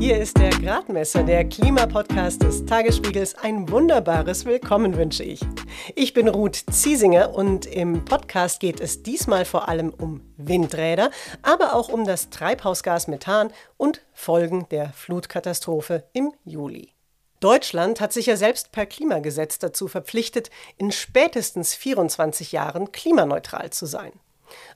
Hier 0.00 0.16
ist 0.16 0.38
der 0.38 0.48
Gradmesser, 0.48 1.22
der 1.22 1.44
Klimapodcast 1.44 2.42
des 2.42 2.64
Tagesspiegels. 2.64 3.34
Ein 3.34 3.68
wunderbares 3.68 4.46
Willkommen 4.46 4.96
wünsche 4.96 5.22
ich. 5.22 5.42
Ich 5.94 6.14
bin 6.14 6.26
Ruth 6.26 6.64
Ziesinger 6.70 7.34
und 7.34 7.66
im 7.66 8.06
Podcast 8.06 8.60
geht 8.60 8.80
es 8.80 9.02
diesmal 9.02 9.44
vor 9.44 9.68
allem 9.68 9.90
um 9.90 10.22
Windräder, 10.38 11.10
aber 11.42 11.74
auch 11.74 11.90
um 11.90 12.06
das 12.06 12.30
Treibhausgas 12.30 13.08
Methan 13.08 13.52
und 13.76 14.00
Folgen 14.14 14.66
der 14.70 14.90
Flutkatastrophe 14.94 16.04
im 16.14 16.32
Juli. 16.46 16.94
Deutschland 17.40 18.00
hat 18.00 18.14
sich 18.14 18.24
ja 18.24 18.36
selbst 18.36 18.72
per 18.72 18.86
Klimagesetz 18.86 19.58
dazu 19.58 19.86
verpflichtet, 19.86 20.48
in 20.78 20.92
spätestens 20.92 21.74
24 21.74 22.52
Jahren 22.52 22.90
klimaneutral 22.90 23.68
zu 23.68 23.84
sein. 23.84 24.12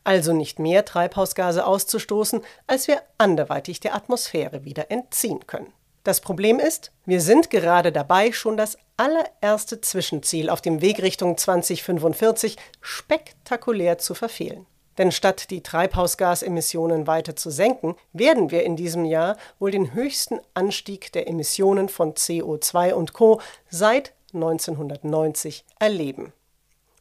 Also 0.04 0.32
nicht 0.32 0.58
mehr 0.58 0.84
Treibhausgase 0.84 1.66
auszustoßen, 1.66 2.42
als 2.66 2.88
wir 2.88 3.02
anderweitig 3.18 3.80
der 3.80 3.94
Atmosphäre 3.94 4.64
wieder 4.64 4.90
entziehen 4.90 5.46
können. 5.46 5.72
Das 6.04 6.20
Problem 6.20 6.58
ist, 6.58 6.92
wir 7.06 7.22
sind 7.22 7.48
gerade 7.48 7.90
dabei, 7.90 8.30
schon 8.32 8.58
das 8.58 8.76
allererste 8.98 9.80
Zwischenziel 9.80 10.50
auf 10.50 10.60
dem 10.60 10.82
Weg 10.82 11.00
Richtung 11.00 11.38
2045 11.38 12.58
spektakulär 12.82 13.96
zu 13.96 14.14
verfehlen. 14.14 14.66
Denn 14.98 15.10
statt 15.10 15.50
die 15.50 15.62
Treibhausgasemissionen 15.62 17.06
weiter 17.06 17.34
zu 17.36 17.50
senken, 17.50 17.96
werden 18.12 18.50
wir 18.50 18.64
in 18.64 18.76
diesem 18.76 19.04
Jahr 19.04 19.36
wohl 19.58 19.70
den 19.70 19.94
höchsten 19.94 20.40
Anstieg 20.52 21.10
der 21.12 21.26
Emissionen 21.26 21.88
von 21.88 22.14
CO2 22.14 22.92
und 22.92 23.12
Co 23.12 23.40
seit 23.70 24.12
1990 24.34 25.64
erleben. 25.78 26.32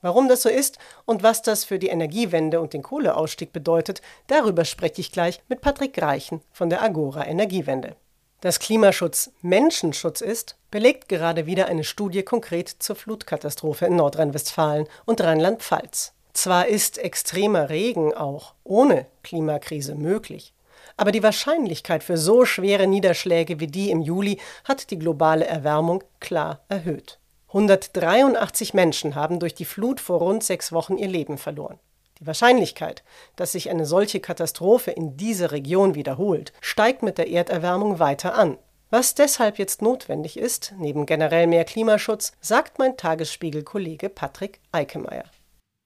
Warum 0.03 0.27
das 0.27 0.41
so 0.41 0.49
ist 0.49 0.79
und 1.05 1.23
was 1.23 1.41
das 1.41 1.63
für 1.63 1.79
die 1.79 1.87
Energiewende 1.87 2.59
und 2.59 2.73
den 2.73 2.83
Kohleausstieg 2.83 3.53
bedeutet, 3.53 4.01
darüber 4.27 4.65
spreche 4.65 4.99
ich 4.99 5.13
gleich 5.13 5.41
mit 5.47 5.61
Patrick 5.61 5.93
Greichen 5.93 6.41
von 6.51 6.69
der 6.69 6.83
Agora 6.83 7.25
Energiewende. 7.25 7.95
Dass 8.41 8.59
Klimaschutz 8.59 9.31
Menschenschutz 9.41 10.19
ist, 10.19 10.57
belegt 10.71 11.07
gerade 11.07 11.45
wieder 11.45 11.67
eine 11.67 11.85
Studie 11.85 12.21
konkret 12.23 12.67
zur 12.67 12.97
Flutkatastrophe 12.97 13.85
in 13.85 13.95
Nordrhein-Westfalen 13.95 14.89
und 15.05 15.21
Rheinland-Pfalz. 15.21 16.11
Zwar 16.33 16.67
ist 16.67 16.97
extremer 16.97 17.69
Regen 17.69 18.13
auch 18.13 18.55
ohne 18.65 19.05
Klimakrise 19.23 19.95
möglich, 19.95 20.53
aber 20.97 21.13
die 21.13 21.23
Wahrscheinlichkeit 21.23 22.03
für 22.03 22.17
so 22.17 22.43
schwere 22.43 22.87
Niederschläge 22.87 23.61
wie 23.61 23.67
die 23.67 23.89
im 23.89 24.01
Juli 24.01 24.41
hat 24.65 24.91
die 24.91 24.99
globale 24.99 25.45
Erwärmung 25.45 26.03
klar 26.19 26.59
erhöht. 26.67 27.19
183 27.53 28.73
Menschen 28.73 29.13
haben 29.13 29.39
durch 29.39 29.53
die 29.53 29.65
Flut 29.65 30.01
vor 30.01 30.17
rund 30.19 30.43
sechs 30.43 30.71
Wochen 30.71 30.97
ihr 30.97 31.07
Leben 31.07 31.37
verloren. 31.37 31.77
Die 32.19 32.25
Wahrscheinlichkeit, 32.25 33.03
dass 33.35 33.51
sich 33.51 33.69
eine 33.69 33.85
solche 33.85 34.19
Katastrophe 34.19 34.89
in 34.89 35.17
dieser 35.17 35.51
Region 35.51 35.93
wiederholt, 35.93 36.51
steigt 36.61 37.03
mit 37.03 37.19
der 37.19 37.29
Erderwärmung 37.29 37.99
weiter 37.99 38.35
an. 38.35 38.57
Was 38.89 39.13
deshalb 39.13 39.59
jetzt 39.59 39.83
notwendig 39.83 40.37
ist, 40.37 40.73
neben 40.79 41.05
generell 41.05 41.45
mehr 41.45 41.63
Klimaschutz, 41.63 42.31
sagt 42.41 42.79
mein 42.79 42.97
Tagesspiegel-Kollege 42.97 44.09
Patrick 44.09 44.59
Eikemeyer. 44.71 45.25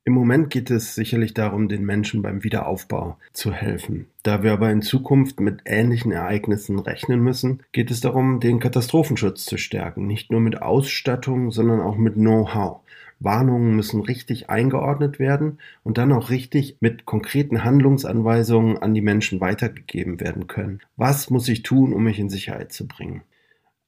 Im 0.08 0.14
Moment 0.14 0.50
geht 0.52 0.72
es 0.72 0.96
sicherlich 0.96 1.34
darum, 1.34 1.68
den 1.68 1.86
Menschen 1.86 2.22
beim 2.22 2.42
Wiederaufbau 2.42 3.18
zu 3.34 3.52
helfen. 3.52 4.06
Da 4.24 4.42
wir 4.42 4.54
aber 4.54 4.72
in 4.72 4.82
Zukunft 4.82 5.42
mit 5.42 5.64
ähnlichen 5.66 6.14
Ereignissen 6.14 6.80
rechnen 6.80 7.20
müssen, 7.20 7.62
geht 7.74 7.92
es 7.92 8.00
darum, 8.00 8.40
den 8.40 8.62
Katastrophenschutz 8.62 9.44
zu 9.44 9.58
stärken. 9.58 10.08
Nicht 10.08 10.32
nur 10.32 10.40
mit 10.40 10.62
Ausstattung, 10.62 11.52
sondern 11.52 11.82
auch 11.82 11.98
mit 11.98 12.14
Know-how. 12.14 12.80
Warnungen 13.20 13.76
müssen 13.76 14.00
richtig 14.00 14.50
eingeordnet 14.50 15.20
werden 15.20 15.60
und 15.84 15.98
dann 15.98 16.14
auch 16.14 16.30
richtig 16.30 16.78
mit 16.80 17.06
konkreten 17.06 17.66
Handlungsanweisungen 17.66 18.78
an 18.78 18.94
die 18.94 19.02
Menschen 19.02 19.42
weitergegeben 19.42 20.22
werden 20.22 20.48
können. 20.48 20.80
Was 20.96 21.30
muss 21.30 21.50
ich 21.50 21.64
tun, 21.64 21.92
um 21.92 22.06
mich 22.06 22.18
in 22.18 22.30
Sicherheit 22.30 22.72
zu 22.72 22.88
bringen? 22.88 23.24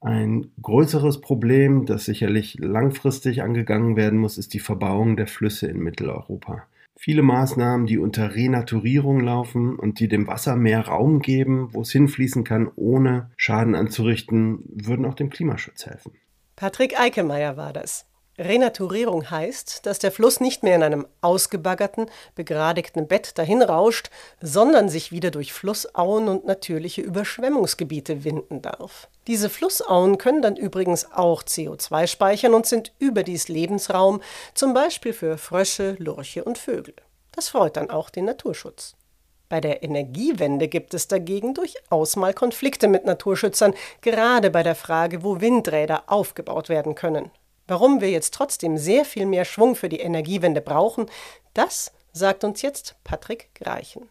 Ein 0.00 0.50
größeres 0.62 1.20
Problem, 1.20 1.84
das 1.84 2.06
sicherlich 2.06 2.58
langfristig 2.58 3.42
angegangen 3.42 3.96
werden 3.96 4.18
muss, 4.18 4.38
ist 4.38 4.54
die 4.54 4.58
Verbauung 4.58 5.16
der 5.16 5.26
Flüsse 5.26 5.66
in 5.66 5.78
Mitteleuropa. 5.78 6.62
Viele 6.96 7.22
Maßnahmen, 7.22 7.86
die 7.86 7.98
unter 7.98 8.34
Renaturierung 8.34 9.20
laufen 9.20 9.76
und 9.76 10.00
die 10.00 10.08
dem 10.08 10.26
Wasser 10.26 10.56
mehr 10.56 10.86
Raum 10.86 11.20
geben, 11.20 11.68
wo 11.72 11.82
es 11.82 11.92
hinfließen 11.92 12.44
kann, 12.44 12.70
ohne 12.76 13.30
Schaden 13.36 13.74
anzurichten, 13.74 14.64
würden 14.66 15.06
auch 15.06 15.14
dem 15.14 15.30
Klimaschutz 15.30 15.86
helfen. 15.86 16.12
Patrick 16.56 16.98
Eickelmeier 16.98 17.56
war 17.56 17.72
das. 17.72 18.09
Renaturierung 18.40 19.30
heißt, 19.30 19.84
dass 19.84 19.98
der 19.98 20.10
Fluss 20.10 20.40
nicht 20.40 20.62
mehr 20.62 20.74
in 20.74 20.82
einem 20.82 21.06
ausgebaggerten, 21.20 22.06
begradigten 22.34 23.06
Bett 23.06 23.36
dahinrauscht, 23.36 24.08
sondern 24.40 24.88
sich 24.88 25.12
wieder 25.12 25.30
durch 25.30 25.52
Flussauen 25.52 26.26
und 26.26 26.46
natürliche 26.46 27.02
Überschwemmungsgebiete 27.02 28.24
winden 28.24 28.62
darf. 28.62 29.08
Diese 29.26 29.50
Flussauen 29.50 30.16
können 30.16 30.40
dann 30.40 30.56
übrigens 30.56 31.12
auch 31.12 31.42
CO2 31.42 32.06
speichern 32.06 32.54
und 32.54 32.64
sind 32.64 32.92
überdies 32.98 33.48
Lebensraum, 33.48 34.22
zum 34.54 34.72
Beispiel 34.72 35.12
für 35.12 35.36
Frösche, 35.36 35.96
Lurche 35.98 36.42
und 36.42 36.56
Vögel. 36.56 36.94
Das 37.32 37.50
freut 37.50 37.76
dann 37.76 37.90
auch 37.90 38.08
den 38.08 38.24
Naturschutz. 38.24 38.96
Bei 39.50 39.60
der 39.60 39.82
Energiewende 39.82 40.68
gibt 40.68 40.94
es 40.94 41.08
dagegen 41.08 41.52
durchaus 41.54 42.16
mal 42.16 42.32
Konflikte 42.32 42.88
mit 42.88 43.04
Naturschützern, 43.04 43.74
gerade 44.00 44.48
bei 44.48 44.62
der 44.62 44.76
Frage, 44.76 45.22
wo 45.24 45.40
Windräder 45.40 46.04
aufgebaut 46.06 46.68
werden 46.68 46.94
können. 46.94 47.30
Warum 47.70 48.00
wir 48.00 48.10
jetzt 48.10 48.34
trotzdem 48.34 48.78
sehr 48.78 49.04
viel 49.04 49.26
mehr 49.26 49.44
Schwung 49.44 49.76
für 49.76 49.88
die 49.88 50.00
Energiewende 50.00 50.60
brauchen, 50.60 51.06
das 51.54 51.92
sagt 52.12 52.42
uns 52.42 52.62
jetzt 52.62 52.96
Patrick 53.04 53.54
Greichen. 53.54 54.08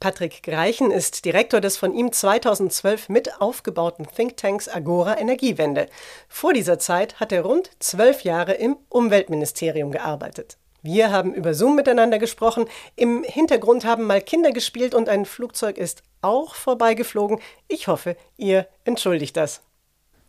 Patrick 0.00 0.42
Greichen 0.42 0.90
ist 0.90 1.26
Direktor 1.26 1.60
des 1.60 1.76
von 1.76 1.92
ihm 1.92 2.10
2012 2.10 3.10
mit 3.10 3.38
aufgebauten 3.38 4.06
Thinktanks 4.06 4.70
Agora 4.70 5.18
Energiewende. 5.18 5.86
Vor 6.26 6.54
dieser 6.54 6.78
Zeit 6.78 7.20
hat 7.20 7.32
er 7.32 7.42
rund 7.42 7.70
zwölf 7.80 8.24
Jahre 8.24 8.54
im 8.54 8.78
Umweltministerium 8.88 9.90
gearbeitet. 9.90 10.56
Wir 10.86 11.10
haben 11.10 11.32
über 11.32 11.54
Zoom 11.54 11.76
miteinander 11.76 12.18
gesprochen. 12.18 12.66
Im 12.94 13.24
Hintergrund 13.24 13.86
haben 13.86 14.06
mal 14.06 14.20
Kinder 14.20 14.52
gespielt 14.52 14.94
und 14.94 15.08
ein 15.08 15.24
Flugzeug 15.24 15.78
ist 15.78 16.02
auch 16.20 16.54
vorbeigeflogen. 16.54 17.38
Ich 17.68 17.88
hoffe, 17.88 18.18
ihr 18.36 18.66
entschuldigt 18.84 19.34
das. 19.38 19.62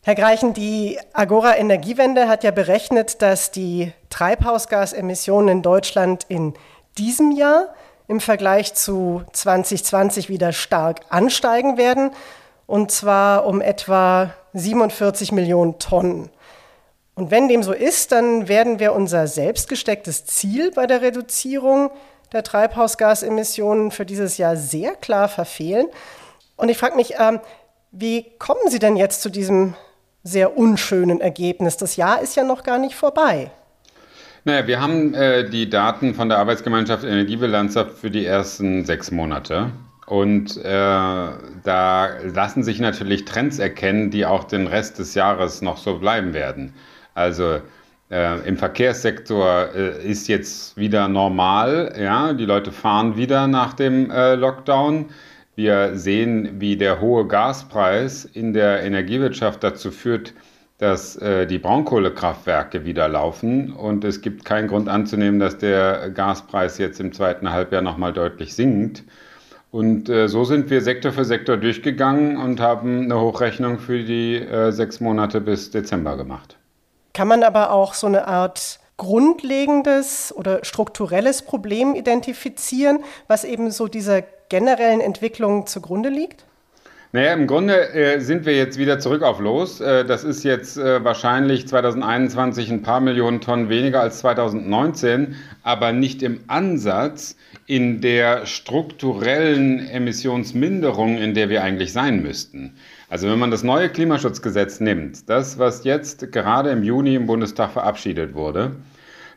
Herr 0.01 0.15
Greichen, 0.15 0.53
die 0.53 0.97
Agora 1.11 1.57
Energiewende 1.57 2.29
hat 2.29 2.45
ja 2.45 2.51
berechnet, 2.51 3.21
dass 3.21 3.51
die 3.51 3.91
Treibhausgasemissionen 4.09 5.57
in 5.57 5.61
Deutschland 5.61 6.23
in 6.29 6.53
diesem 6.97 7.31
Jahr 7.33 7.75
im 8.07 8.21
Vergleich 8.21 8.75
zu 8.75 9.23
2020 9.33 10.29
wieder 10.29 10.53
stark 10.53 11.01
ansteigen 11.09 11.75
werden, 11.77 12.11
und 12.65 12.91
zwar 12.91 13.45
um 13.45 13.59
etwa 13.59 14.33
47 14.53 15.33
Millionen 15.33 15.79
Tonnen. 15.79 16.29
Und 17.15 17.31
wenn 17.31 17.47
dem 17.47 17.63
so 17.63 17.71
ist, 17.71 18.11
dann 18.11 18.49
werden 18.49 18.79
wir 18.79 18.93
unser 18.93 19.27
selbst 19.27 19.69
gestecktes 19.69 20.25
Ziel 20.25 20.71
bei 20.71 20.85
der 20.85 21.01
Reduzierung 21.01 21.89
der 22.33 22.43
Treibhausgasemissionen 22.43 23.91
für 23.91 24.05
dieses 24.05 24.37
Jahr 24.37 24.57
sehr 24.57 24.95
klar 24.95 25.29
verfehlen. 25.29 25.87
Und 26.57 26.69
ich 26.69 26.77
frage 26.77 26.97
mich, 26.97 27.13
ähm, 27.17 27.39
wie 27.91 28.25
kommen 28.37 28.69
Sie 28.69 28.79
denn 28.79 28.97
jetzt 28.97 29.21
zu 29.21 29.29
diesem 29.29 29.75
sehr 30.23 30.57
unschönen 30.57 31.21
Ergebnis? 31.21 31.77
Das 31.77 31.95
Jahr 31.95 32.21
ist 32.21 32.35
ja 32.35 32.43
noch 32.43 32.63
gar 32.63 32.77
nicht 32.77 32.95
vorbei. 32.95 33.49
Naja, 34.43 34.67
wir 34.67 34.81
haben 34.81 35.13
äh, 35.13 35.49
die 35.49 35.69
Daten 35.69 36.13
von 36.13 36.27
der 36.27 36.37
Arbeitsgemeinschaft 36.37 37.05
Energiebilanz 37.05 37.77
für 37.99 38.11
die 38.11 38.25
ersten 38.25 38.85
sechs 38.85 39.09
Monate. 39.09 39.71
Und 40.05 40.57
äh, 40.57 40.63
da 40.63 42.09
lassen 42.21 42.63
sich 42.63 42.79
natürlich 42.79 43.25
Trends 43.25 43.57
erkennen, 43.57 44.11
die 44.11 44.25
auch 44.25 44.43
den 44.43 44.67
Rest 44.67 44.99
des 44.99 45.15
Jahres 45.15 45.61
noch 45.61 45.77
so 45.77 45.97
bleiben 45.97 46.33
werden. 46.33 46.75
Also 47.15 47.61
äh, 48.11 48.47
im 48.47 48.57
Verkehrssektor 48.57 49.69
äh, 49.73 50.07
ist 50.07 50.27
jetzt 50.27 50.77
wieder 50.77 51.07
normal, 51.07 51.95
ja, 51.99 52.33
die 52.33 52.45
Leute 52.45 52.71
fahren 52.71 53.17
wieder 53.17 53.47
nach 53.47 53.73
dem 53.73 54.11
äh, 54.11 54.35
Lockdown. 54.35 55.05
Wir 55.55 55.95
sehen, 55.97 56.59
wie 56.59 56.77
der 56.77 57.01
hohe 57.01 57.25
Gaspreis 57.25 58.25
in 58.25 58.53
der 58.53 58.83
Energiewirtschaft 58.83 59.63
dazu 59.63 59.89
führt, 59.89 60.33
dass 60.77 61.15
äh, 61.15 61.47
die 61.47 61.57
Braunkohlekraftwerke 61.57 62.83
wieder 62.83 63.07
laufen 63.07 63.71
und 63.71 64.03
es 64.03 64.21
gibt 64.21 64.43
keinen 64.43 64.67
Grund 64.67 64.89
anzunehmen, 64.89 65.39
dass 65.39 65.57
der 65.57 66.09
Gaspreis 66.09 66.77
jetzt 66.77 66.99
im 66.99 67.13
zweiten 67.13 67.51
Halbjahr 67.51 67.81
nochmal 67.81 68.11
deutlich 68.11 68.53
sinkt. 68.53 69.03
Und 69.71 70.09
äh, 70.09 70.27
so 70.27 70.43
sind 70.43 70.69
wir 70.69 70.81
Sektor 70.81 71.11
für 71.11 71.25
Sektor 71.25 71.57
durchgegangen 71.57 72.37
und 72.37 72.59
haben 72.59 73.03
eine 73.03 73.19
Hochrechnung 73.19 73.79
für 73.79 74.03
die 74.03 74.35
äh, 74.35 74.71
sechs 74.71 74.99
Monate 74.99 75.41
bis 75.41 75.71
Dezember 75.71 76.17
gemacht. 76.17 76.57
Kann 77.15 77.29
man 77.29 77.43
aber 77.43 77.71
auch 77.71 77.93
so 77.93 78.07
eine 78.07 78.27
Art 78.27 78.79
grundlegendes 78.97 80.33
oder 80.35 80.65
strukturelles 80.65 81.43
Problem 81.43 81.95
identifizieren, 81.95 82.99
was 83.29 83.45
eben 83.45 83.71
so 83.71 83.87
dieser 83.87 84.21
generellen 84.49 84.99
Entwicklung 84.99 85.65
zugrunde 85.65 86.09
liegt? 86.09 86.43
Naja, 87.13 87.31
im 87.31 87.47
Grunde 87.47 87.93
äh, 87.93 88.19
sind 88.19 88.45
wir 88.45 88.57
jetzt 88.57 88.77
wieder 88.77 88.99
zurück 88.99 89.21
auf 89.21 89.39
Los. 89.39 89.79
Äh, 89.79 90.03
das 90.03 90.25
ist 90.25 90.43
jetzt 90.43 90.75
äh, 90.75 91.01
wahrscheinlich 91.05 91.65
2021 91.69 92.69
ein 92.69 92.81
paar 92.81 92.99
Millionen 92.99 93.39
Tonnen 93.39 93.69
weniger 93.69 94.01
als 94.01 94.19
2019, 94.19 95.37
aber 95.63 95.93
nicht 95.93 96.21
im 96.21 96.41
Ansatz 96.47 97.37
in 97.65 98.01
der 98.01 98.45
strukturellen 98.45 99.87
Emissionsminderung, 99.87 101.17
in 101.17 101.33
der 101.33 101.47
wir 101.47 101.63
eigentlich 101.63 101.93
sein 101.93 102.21
müssten. 102.21 102.75
Also 103.15 103.29
wenn 103.29 103.39
man 103.39 103.49
das 103.49 103.63
neue 103.63 103.87
Klimaschutzgesetz 103.87 104.81
nimmt, 104.81 105.29
das, 105.29 105.57
was 105.57 105.85
jetzt 105.85 106.33
gerade 106.33 106.71
im 106.71 106.83
Juni 106.83 107.15
im 107.15 107.27
Bundestag 107.27 107.71
verabschiedet 107.71 108.33
wurde, 108.33 108.75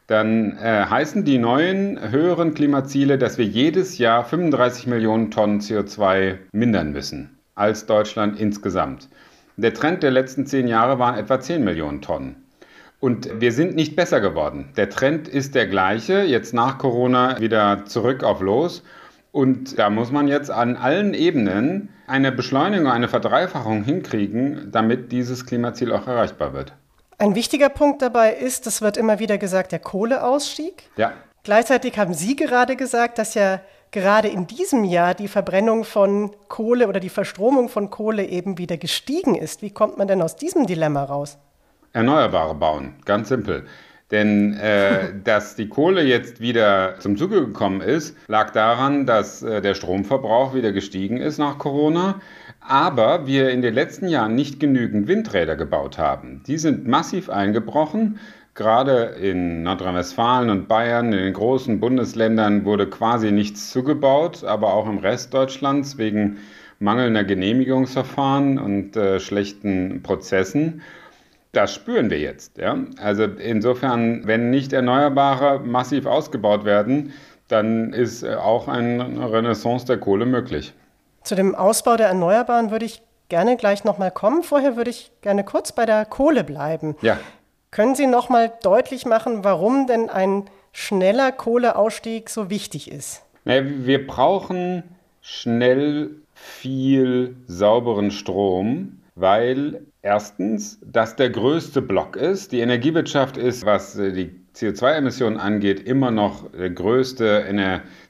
dann 0.08 0.58
äh, 0.58 0.84
heißen 0.86 1.24
die 1.24 1.38
neuen 1.38 2.10
höheren 2.10 2.54
Klimaziele, 2.54 3.18
dass 3.18 3.38
wir 3.38 3.44
jedes 3.44 3.96
Jahr 3.98 4.24
35 4.24 4.88
Millionen 4.88 5.30
Tonnen 5.30 5.60
CO2 5.60 6.38
mindern 6.50 6.90
müssen 6.90 7.38
als 7.54 7.86
Deutschland 7.86 8.40
insgesamt. 8.40 9.08
Der 9.56 9.72
Trend 9.72 10.02
der 10.02 10.10
letzten 10.10 10.44
zehn 10.44 10.66
Jahre 10.66 10.98
waren 10.98 11.16
etwa 11.16 11.38
10 11.38 11.62
Millionen 11.62 12.02
Tonnen. 12.02 12.34
Und 12.98 13.30
wir 13.40 13.52
sind 13.52 13.76
nicht 13.76 13.94
besser 13.94 14.20
geworden. 14.20 14.70
Der 14.76 14.90
Trend 14.90 15.28
ist 15.28 15.54
der 15.54 15.68
gleiche, 15.68 16.22
jetzt 16.22 16.52
nach 16.52 16.78
Corona 16.78 17.40
wieder 17.40 17.84
zurück 17.84 18.24
auf 18.24 18.40
Los. 18.40 18.82
Und 19.38 19.78
da 19.78 19.88
muss 19.88 20.10
man 20.10 20.26
jetzt 20.26 20.50
an 20.50 20.74
allen 20.74 21.14
Ebenen 21.14 21.90
eine 22.08 22.32
Beschleunigung, 22.32 22.90
eine 22.90 23.06
Verdreifachung 23.06 23.84
hinkriegen, 23.84 24.72
damit 24.72 25.12
dieses 25.12 25.46
Klimaziel 25.46 25.92
auch 25.92 26.08
erreichbar 26.08 26.54
wird. 26.54 26.72
Ein 27.18 27.36
wichtiger 27.36 27.68
Punkt 27.68 28.02
dabei 28.02 28.32
ist, 28.32 28.66
das 28.66 28.82
wird 28.82 28.96
immer 28.96 29.20
wieder 29.20 29.38
gesagt, 29.38 29.70
der 29.70 29.78
Kohleausstieg. 29.78 30.90
Ja. 30.96 31.12
Gleichzeitig 31.44 31.96
haben 32.00 32.14
Sie 32.14 32.34
gerade 32.34 32.74
gesagt, 32.74 33.18
dass 33.18 33.34
ja 33.34 33.60
gerade 33.92 34.26
in 34.26 34.48
diesem 34.48 34.82
Jahr 34.82 35.14
die 35.14 35.28
Verbrennung 35.28 35.84
von 35.84 36.32
Kohle 36.48 36.88
oder 36.88 36.98
die 36.98 37.08
Verstromung 37.08 37.68
von 37.68 37.90
Kohle 37.90 38.24
eben 38.24 38.58
wieder 38.58 38.76
gestiegen 38.76 39.36
ist. 39.36 39.62
Wie 39.62 39.70
kommt 39.70 39.98
man 39.98 40.08
denn 40.08 40.20
aus 40.20 40.34
diesem 40.34 40.66
Dilemma 40.66 41.04
raus? 41.04 41.38
Erneuerbare 41.92 42.56
bauen, 42.56 42.94
ganz 43.04 43.28
simpel. 43.28 43.66
Denn 44.10 44.54
äh, 44.54 45.12
dass 45.24 45.56
die 45.56 45.68
Kohle 45.68 46.02
jetzt 46.02 46.40
wieder 46.40 46.96
zum 46.98 47.16
Zuge 47.16 47.46
gekommen 47.46 47.80
ist, 47.80 48.16
lag 48.28 48.50
daran, 48.50 49.06
dass 49.06 49.42
äh, 49.42 49.60
der 49.60 49.74
Stromverbrauch 49.74 50.54
wieder 50.54 50.72
gestiegen 50.72 51.18
ist 51.18 51.38
nach 51.38 51.58
Corona, 51.58 52.20
aber 52.60 53.26
wir 53.26 53.50
in 53.50 53.62
den 53.62 53.74
letzten 53.74 54.08
Jahren 54.08 54.34
nicht 54.34 54.60
genügend 54.60 55.08
Windräder 55.08 55.56
gebaut 55.56 55.98
haben. 55.98 56.42
Die 56.46 56.58
sind 56.58 56.86
massiv 56.86 57.30
eingebrochen. 57.30 58.18
Gerade 58.54 59.14
in 59.20 59.62
Nordrhein-Westfalen 59.62 60.50
und 60.50 60.66
Bayern, 60.66 61.12
in 61.12 61.18
den 61.20 61.32
großen 61.32 61.78
Bundesländern, 61.78 62.64
wurde 62.64 62.88
quasi 62.90 63.30
nichts 63.30 63.70
zugebaut, 63.70 64.42
aber 64.42 64.74
auch 64.74 64.88
im 64.88 64.98
Rest 64.98 65.32
Deutschlands 65.32 65.96
wegen 65.96 66.38
mangelnder 66.80 67.24
Genehmigungsverfahren 67.24 68.58
und 68.58 68.96
äh, 68.96 69.20
schlechten 69.20 70.02
Prozessen. 70.02 70.82
Das 71.52 71.74
spüren 71.74 72.10
wir 72.10 72.18
jetzt. 72.18 72.58
Ja? 72.58 72.78
Also 73.00 73.24
insofern, 73.24 74.26
wenn 74.26 74.50
nicht 74.50 74.72
Erneuerbare 74.72 75.60
massiv 75.60 76.06
ausgebaut 76.06 76.64
werden, 76.64 77.12
dann 77.48 77.92
ist 77.92 78.22
äh, 78.22 78.34
auch 78.34 78.68
eine 78.68 79.32
Renaissance 79.32 79.86
der 79.86 79.98
Kohle 79.98 80.26
möglich. 80.26 80.74
Zu 81.22 81.34
dem 81.34 81.54
Ausbau 81.54 81.96
der 81.96 82.08
Erneuerbaren 82.08 82.70
würde 82.70 82.84
ich 82.84 83.02
gerne 83.28 83.56
gleich 83.56 83.84
nochmal 83.84 84.10
kommen. 84.10 84.42
Vorher 84.42 84.76
würde 84.76 84.90
ich 84.90 85.10
gerne 85.22 85.44
kurz 85.44 85.72
bei 85.72 85.86
der 85.86 86.04
Kohle 86.04 86.44
bleiben. 86.44 86.96
Ja. 87.02 87.18
Können 87.70 87.94
Sie 87.94 88.06
noch 88.06 88.28
mal 88.28 88.52
deutlich 88.62 89.04
machen, 89.04 89.44
warum 89.44 89.86
denn 89.86 90.08
ein 90.08 90.44
schneller 90.72 91.32
Kohleausstieg 91.32 92.30
so 92.30 92.50
wichtig 92.50 92.90
ist? 92.90 93.22
Wir 93.44 94.06
brauchen 94.06 94.82
schnell 95.20 96.10
viel 96.34 97.36
sauberen 97.46 98.10
Strom, 98.10 99.00
weil 99.14 99.82
erstens 100.08 100.80
das 100.82 101.16
der 101.16 101.28
größte 101.28 101.82
Block 101.82 102.16
ist. 102.16 102.52
Die 102.52 102.60
Energiewirtschaft 102.60 103.36
ist, 103.36 103.66
was 103.66 103.92
die 103.92 104.30
CO2-Emissionen 104.56 105.36
angeht, 105.36 105.86
immer 105.86 106.10
noch 106.10 106.50
der 106.50 106.70
größte 106.70 107.44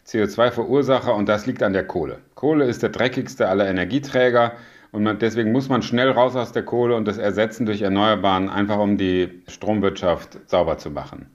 CO2-Verursacher 0.07 1.13
und 1.13 1.29
das 1.29 1.47
liegt 1.47 1.61
an 1.61 1.73
der 1.73 1.85
Kohle. 1.85 2.21
Kohle 2.37 2.67
ist 2.67 2.85
der 2.85 2.91
dreckigste 2.91 3.49
aller 3.49 3.69
Energieträger. 3.69 4.53
Und 4.91 5.03
man, 5.03 5.19
deswegen 5.19 5.53
muss 5.53 5.69
man 5.69 5.83
schnell 5.83 6.11
raus 6.11 6.35
aus 6.35 6.53
der 6.53 6.63
Kohle 6.63 6.95
und 6.95 7.07
das 7.07 7.19
ersetzen 7.19 7.67
durch 7.67 7.83
Erneuerbaren, 7.83 8.49
einfach 8.49 8.79
um 8.79 8.97
die 8.97 9.43
Stromwirtschaft 9.49 10.39
sauber 10.49 10.79
zu 10.79 10.91
machen. 10.91 11.27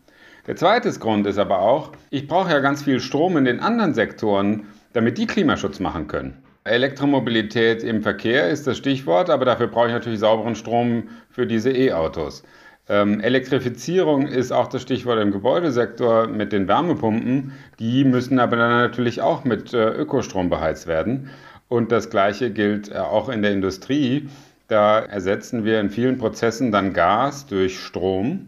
Der 0.48 0.56
zweite 0.56 0.92
Grund 0.94 1.28
ist 1.28 1.38
aber 1.38 1.60
auch, 1.60 1.92
ich 2.10 2.28
brauche 2.28 2.52
ja 2.52 2.60
ganz 2.62 2.84
viel 2.84 3.00
Strom 3.00 3.38
in 3.38 3.46
den 3.46 3.60
anderen 3.60 3.94
Sektoren, 3.94 4.68
damit 4.94 5.18
die 5.18 5.28
Klimaschutz 5.28 5.80
machen 5.80 6.08
können. 6.08 6.43
Elektromobilität 6.66 7.84
im 7.84 8.02
Verkehr 8.02 8.50
ist 8.50 8.68
das 8.68 8.78
Stichwort, 8.78 9.30
aber 9.30 9.46
dafür 9.46 9.68
brauche 9.68 9.88
ich 9.88 9.94
natürlich 9.94 10.20
sauberen 10.20 10.56
Strom 10.56 11.10
für 11.30 11.46
diese 11.46 11.72
E-Autos. 11.72 12.44
Ähm, 12.90 13.22
Elektrifizierung 13.22 14.28
ist 14.28 14.52
auch 14.52 14.68
das 14.68 14.82
Stichwort 14.82 15.20
im 15.20 15.32
Gebäudesektor 15.32 16.28
mit 16.28 16.52
den 16.52 16.68
Wärmepumpen. 16.68 17.54
Die 17.80 18.04
müssen 18.04 18.40
aber 18.40 18.58
dann 18.58 18.72
natürlich 18.72 19.22
auch 19.22 19.44
mit 19.44 19.74
äh, 19.74 19.90
Ökostrom 19.90 20.50
beheizt 20.50 20.88
werden. 20.88 21.30
Und 21.70 21.92
das 21.92 22.10
Gleiche 22.10 22.52
gilt 22.52 22.92
äh, 22.92 22.96
auch 22.96 23.30
in 23.30 23.42
der 23.42 23.52
Industrie. 23.52 24.30
Da 24.68 25.00
ersetzen 25.00 25.64
wir 25.66 25.80
in 25.80 25.90
vielen 25.90 26.18
Prozessen 26.18 26.72
dann 26.72 26.94
Gas 26.94 27.46
durch 27.46 27.80
Strom. 27.80 28.48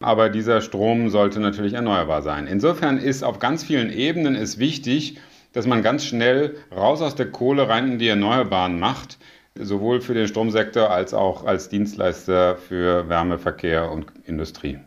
Aber 0.00 0.28
dieser 0.28 0.60
Strom 0.60 1.08
sollte 1.08 1.40
natürlich 1.40 1.74
erneuerbar 1.74 2.22
sein. 2.22 2.46
Insofern 2.46 2.98
ist 2.98 3.22
auf 3.22 3.38
ganz 3.38 3.64
vielen 3.64 3.90
Ebenen 3.90 4.34
es 4.34 4.58
wichtig, 4.58 5.18
dass 5.56 5.66
man 5.66 5.82
ganz 5.82 6.04
schnell 6.04 6.54
raus 6.70 7.00
aus 7.00 7.14
der 7.14 7.30
Kohle 7.30 7.66
rein 7.66 7.92
in 7.92 7.98
die 7.98 8.08
Erneuerbaren 8.08 8.78
macht, 8.78 9.16
sowohl 9.54 10.02
für 10.02 10.12
den 10.12 10.28
Stromsektor 10.28 10.90
als 10.90 11.14
auch 11.14 11.46
als 11.46 11.70
Dienstleister 11.70 12.58
für 12.58 13.08
Wärme, 13.08 13.38
Verkehr 13.38 13.90
und 13.90 14.12
Industrie. 14.26 14.78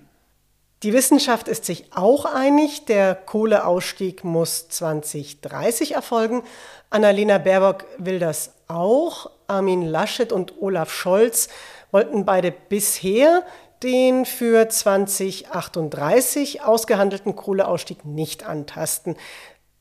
Die 0.83 0.93
Wissenschaft 0.93 1.47
ist 1.47 1.65
sich 1.65 1.85
auch 1.95 2.25
einig, 2.25 2.85
der 2.85 3.15
Kohleausstieg 3.15 4.23
muss 4.23 4.69
2030 4.69 5.95
erfolgen. 5.95 6.43
Annalena 6.91 7.39
Baerbock 7.39 7.85
will 7.97 8.19
das 8.19 8.53
auch. 8.67 9.31
Armin 9.47 9.81
Laschet 9.81 10.31
und 10.31 10.61
Olaf 10.61 10.93
Scholz 10.93 11.49
wollten 11.89 12.25
beide 12.25 12.51
bisher 12.51 13.43
den 13.81 14.25
für 14.25 14.69
2038 14.69 16.61
ausgehandelten 16.61 17.35
Kohleausstieg 17.35 18.05
nicht 18.05 18.45
antasten. 18.45 19.15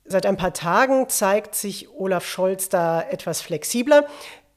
Seit 0.08 0.26
ein 0.26 0.36
paar 0.36 0.54
Tagen 0.54 1.08
zeigt 1.08 1.54
sich 1.54 1.90
Olaf 1.90 2.26
Scholz 2.26 2.68
da 2.68 3.02
etwas 3.02 3.40
flexibler. 3.40 4.06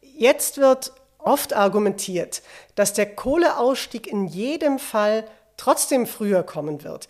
Jetzt 0.02 0.58
wird 0.58 0.94
oft 1.20 1.54
argumentiert, 1.54 2.42
dass 2.76 2.94
der 2.94 3.16
Kohleausstieg 3.16 4.08
in 4.08 4.26
jedem 4.28 4.80
Fall 4.80 5.26
trotzdem 5.58 6.08
früher 6.08 6.44
kommen 6.44 6.84
wird 6.84 7.08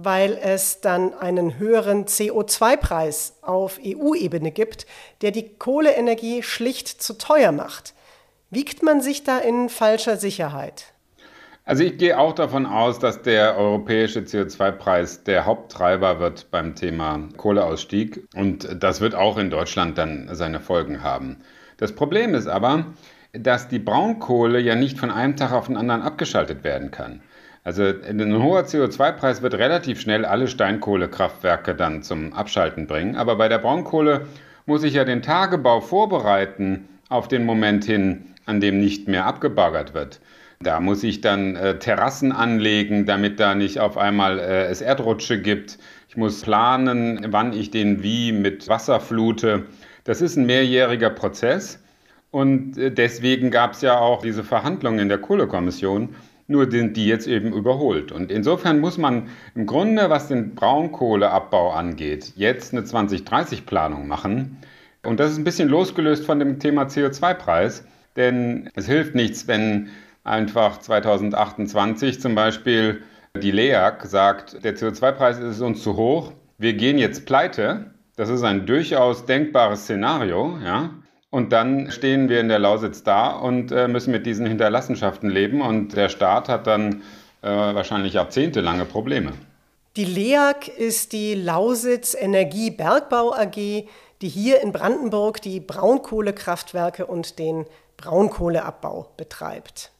weil 0.00 0.38
es 0.40 0.80
dann 0.80 1.12
einen 1.12 1.58
höheren 1.58 2.04
CO2-Preis 2.04 3.34
auf 3.42 3.80
EU-Ebene 3.84 4.52
gibt, 4.52 4.86
der 5.22 5.32
die 5.32 5.56
Kohleenergie 5.56 6.44
schlicht 6.44 7.02
zu 7.02 7.18
teuer 7.18 7.50
macht. 7.50 7.94
Wiegt 8.48 8.84
man 8.84 9.02
sich 9.02 9.24
da 9.24 9.38
in 9.38 9.68
falscher 9.68 10.16
Sicherheit? 10.16 10.94
Also 11.68 11.84
ich 11.84 11.98
gehe 11.98 12.18
auch 12.18 12.34
davon 12.34 12.64
aus, 12.64 12.98
dass 12.98 13.20
der 13.20 13.58
europäische 13.58 14.20
CO2-Preis 14.20 15.24
der 15.24 15.44
Haupttreiber 15.44 16.18
wird 16.18 16.50
beim 16.50 16.74
Thema 16.74 17.28
Kohleausstieg 17.36 18.26
und 18.34 18.82
das 18.82 19.02
wird 19.02 19.14
auch 19.14 19.36
in 19.36 19.50
Deutschland 19.50 19.98
dann 19.98 20.30
seine 20.32 20.60
Folgen 20.60 21.02
haben. 21.02 21.36
Das 21.76 21.94
Problem 21.94 22.34
ist 22.34 22.46
aber, 22.46 22.86
dass 23.34 23.68
die 23.68 23.80
Braunkohle 23.80 24.58
ja 24.60 24.76
nicht 24.76 24.98
von 24.98 25.10
einem 25.10 25.36
Tag 25.36 25.52
auf 25.52 25.66
den 25.66 25.76
anderen 25.76 26.00
abgeschaltet 26.00 26.64
werden 26.64 26.90
kann. 26.90 27.20
Also 27.64 27.82
ein 27.82 28.42
hoher 28.42 28.62
CO2-Preis 28.62 29.42
wird 29.42 29.52
relativ 29.52 30.00
schnell 30.00 30.24
alle 30.24 30.48
Steinkohlekraftwerke 30.48 31.74
dann 31.74 32.02
zum 32.02 32.32
Abschalten 32.32 32.86
bringen. 32.86 33.14
Aber 33.14 33.36
bei 33.36 33.50
der 33.50 33.58
Braunkohle 33.58 34.26
muss 34.64 34.84
ich 34.84 34.94
ja 34.94 35.04
den 35.04 35.20
Tagebau 35.20 35.82
vorbereiten 35.82 36.88
auf 37.10 37.28
den 37.28 37.44
Moment 37.44 37.84
hin, 37.84 38.24
an 38.46 38.62
dem 38.62 38.80
nicht 38.80 39.06
mehr 39.06 39.26
abgebaggert 39.26 39.92
wird. 39.92 40.18
Da 40.60 40.80
muss 40.80 41.04
ich 41.04 41.20
dann 41.20 41.54
äh, 41.54 41.78
Terrassen 41.78 42.32
anlegen, 42.32 43.06
damit 43.06 43.38
da 43.38 43.54
nicht 43.54 43.78
auf 43.78 43.96
einmal 43.96 44.40
äh, 44.40 44.66
es 44.66 44.80
Erdrutsche 44.80 45.40
gibt. 45.40 45.78
Ich 46.08 46.16
muss 46.16 46.42
planen, 46.42 47.28
wann 47.30 47.52
ich 47.52 47.70
den 47.70 48.02
wie 48.02 48.32
mit 48.32 48.68
Wasser 48.68 48.98
flute. 48.98 49.66
Das 50.02 50.20
ist 50.20 50.36
ein 50.36 50.46
mehrjähriger 50.46 51.10
Prozess. 51.10 51.80
Und 52.32 52.76
äh, 52.76 52.90
deswegen 52.90 53.50
gab 53.52 53.74
es 53.74 53.82
ja 53.82 53.98
auch 53.98 54.22
diese 54.22 54.42
Verhandlungen 54.42 54.98
in 54.98 55.08
der 55.08 55.18
Kohlekommission, 55.18 56.14
nur 56.48 56.70
sind 56.70 56.96
die 56.96 57.06
jetzt 57.06 57.28
eben 57.28 57.52
überholt. 57.52 58.10
Und 58.10 58.32
insofern 58.32 58.80
muss 58.80 58.98
man 58.98 59.28
im 59.54 59.66
Grunde, 59.66 60.10
was 60.10 60.28
den 60.28 60.54
Braunkohleabbau 60.56 61.70
angeht, 61.70 62.32
jetzt 62.34 62.72
eine 62.72 62.82
2030-Planung 62.82 64.08
machen. 64.08 64.56
Und 65.04 65.20
das 65.20 65.32
ist 65.32 65.38
ein 65.38 65.44
bisschen 65.44 65.68
losgelöst 65.68 66.26
von 66.26 66.40
dem 66.40 66.58
Thema 66.58 66.84
CO2-Preis, 66.84 67.84
denn 68.16 68.70
es 68.74 68.86
hilft 68.86 69.14
nichts, 69.14 69.46
wenn 69.46 69.90
einfach 70.28 70.78
2028 70.78 72.20
zum 72.20 72.34
Beispiel 72.34 73.02
die 73.36 73.50
LEAG 73.50 74.04
sagt, 74.04 74.64
der 74.64 74.76
CO2-Preis 74.76 75.38
ist 75.38 75.60
uns 75.60 75.82
zu 75.82 75.96
hoch, 75.96 76.32
wir 76.58 76.74
gehen 76.74 76.98
jetzt 76.98 77.26
pleite. 77.26 77.92
Das 78.16 78.28
ist 78.28 78.42
ein 78.42 78.66
durchaus 78.66 79.26
denkbares 79.26 79.84
Szenario, 79.84 80.58
ja. 80.64 80.90
Und 81.30 81.52
dann 81.52 81.90
stehen 81.90 82.28
wir 82.28 82.40
in 82.40 82.48
der 82.48 82.58
Lausitz 82.58 83.02
da 83.02 83.28
und 83.28 83.70
äh, 83.70 83.86
müssen 83.86 84.10
mit 84.12 84.24
diesen 84.26 84.46
Hinterlassenschaften 84.46 85.30
leben. 85.30 85.60
Und 85.60 85.94
der 85.94 86.08
Staat 86.08 86.48
hat 86.48 86.66
dann 86.66 87.02
äh, 87.42 87.48
wahrscheinlich 87.48 88.14
jahrzehntelange 88.14 88.86
Probleme. 88.86 89.32
Die 89.96 90.06
LEAG 90.06 90.68
ist 90.76 91.12
die 91.12 91.34
Lausitz 91.34 92.16
Energiebergbau 92.18 93.34
AG, 93.34 93.56
die 93.56 94.28
hier 94.28 94.62
in 94.62 94.72
Brandenburg 94.72 95.42
die 95.42 95.60
Braunkohlekraftwerke 95.60 97.06
und 97.06 97.38
den 97.38 97.66
Braunkohleabbau 97.98 99.12
betreibt. 99.16 99.92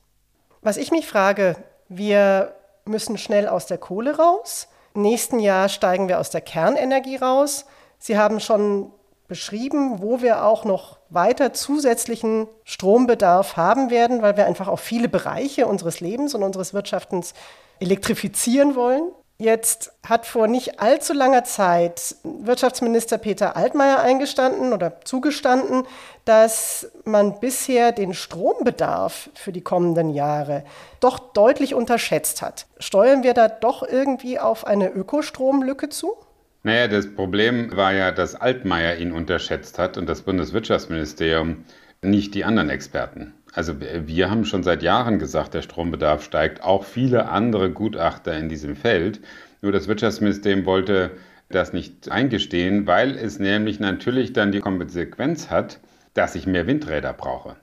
Was 0.69 0.77
ich 0.77 0.91
mich 0.91 1.07
frage, 1.07 1.57
wir 1.89 2.55
müssen 2.85 3.17
schnell 3.17 3.49
aus 3.49 3.65
der 3.65 3.79
Kohle 3.79 4.19
raus. 4.19 4.69
Nächsten 4.93 5.41
Jahr 5.41 5.71
steigen 5.71 6.09
wir 6.09 6.21
aus 6.21 6.29
der 6.29 6.43
Kernenergie 6.43 7.17
raus. 7.17 7.65
Sie 7.99 8.19
haben 8.19 8.39
schon 8.39 8.93
beschrieben, 9.29 10.03
wo 10.03 10.21
wir 10.21 10.45
auch 10.45 10.67
noch 10.67 10.99
weiter 11.09 11.55
zusätzlichen 11.55 12.49
Strombedarf 12.65 13.57
haben 13.57 13.89
werden, 13.89 14.21
weil 14.21 14.37
wir 14.37 14.45
einfach 14.45 14.69
auch 14.69 14.79
viele 14.79 15.09
Bereiche 15.09 15.67
unseres 15.67 16.01
Lebens 16.01 16.35
und 16.35 16.43
unseres 16.43 16.75
Wirtschaftens 16.75 17.33
elektrifizieren 17.81 18.75
wollen. 18.75 19.11
Jetzt 19.41 19.93
hat 20.05 20.27
vor 20.27 20.49
nicht 20.49 20.81
allzu 20.81 21.13
langer 21.13 21.45
Zeit 21.45 22.17
Wirtschaftsminister 22.25 23.19
Peter 23.19 23.55
Altmaier 23.57 24.01
eingestanden 24.01 24.73
oder 24.73 25.01
zugestanden, 25.05 25.85
dass 26.25 26.91
man 27.05 27.39
bisher 27.39 27.93
den 27.93 28.15
Strombedarf 28.15 29.31
für 29.35 29.53
die 29.53 29.61
kommenden 29.61 30.11
Jahre 30.11 30.65
doch 30.99 31.21
deutlich 31.21 31.77
unterschätzt 31.77 32.43
hat. 32.43 32.67
Steuern 32.81 33.23
wir 33.23 33.33
da 33.33 33.47
doch 33.47 33.85
irgendwie 33.85 34.41
auf 34.41 34.67
eine 34.67 34.91
Ökostromlücke 34.91 35.89
zu? 35.89 36.17
Naja, 36.65 36.89
das 36.89 37.15
Problem 37.15 37.77
war 37.77 37.93
ja, 37.93 38.11
dass 38.11 38.35
Altmaier 38.35 38.97
ihn 38.97 39.13
unterschätzt 39.13 39.79
hat 39.79 39.97
und 39.97 40.09
das 40.09 40.23
Bundeswirtschaftsministerium 40.23 41.65
nicht 42.03 42.35
die 42.35 42.45
anderen 42.45 42.71
Experten. 42.71 43.35
Also 43.55 43.75
wir 43.81 44.31
haben 44.31 44.45
schon 44.45 44.63
seit 44.63 44.83
Jahren 44.83 45.19
gesagt, 45.19 45.55
der 45.55 45.63
Strombedarf 45.63 46.23
steigt, 46.23 46.63
auch 46.63 46.85
viele 46.85 47.29
andere 47.29 47.71
Gutachter 47.71 48.37
in 48.37 48.49
diesem 48.49 48.77
Feld. 48.77 49.21
Nur 49.63 49.73
das 49.73 49.89
Wirtschaftsministerium 49.89 50.67
wollte 50.67 51.13
das 51.49 51.73
nicht 51.73 52.11
eingestehen, 52.11 52.87
weil 52.87 53.17
es 53.17 53.39
nämlich 53.39 53.81
natürlich 53.81 54.33
dann 54.33 54.53
die 54.53 54.61
Konsequenz 54.61 55.51
hat, 55.51 55.81
dass 56.15 56.35
ich 56.35 56.47
mehr 56.47 56.67
Windräder 56.67 57.13
brauche. 57.13 57.57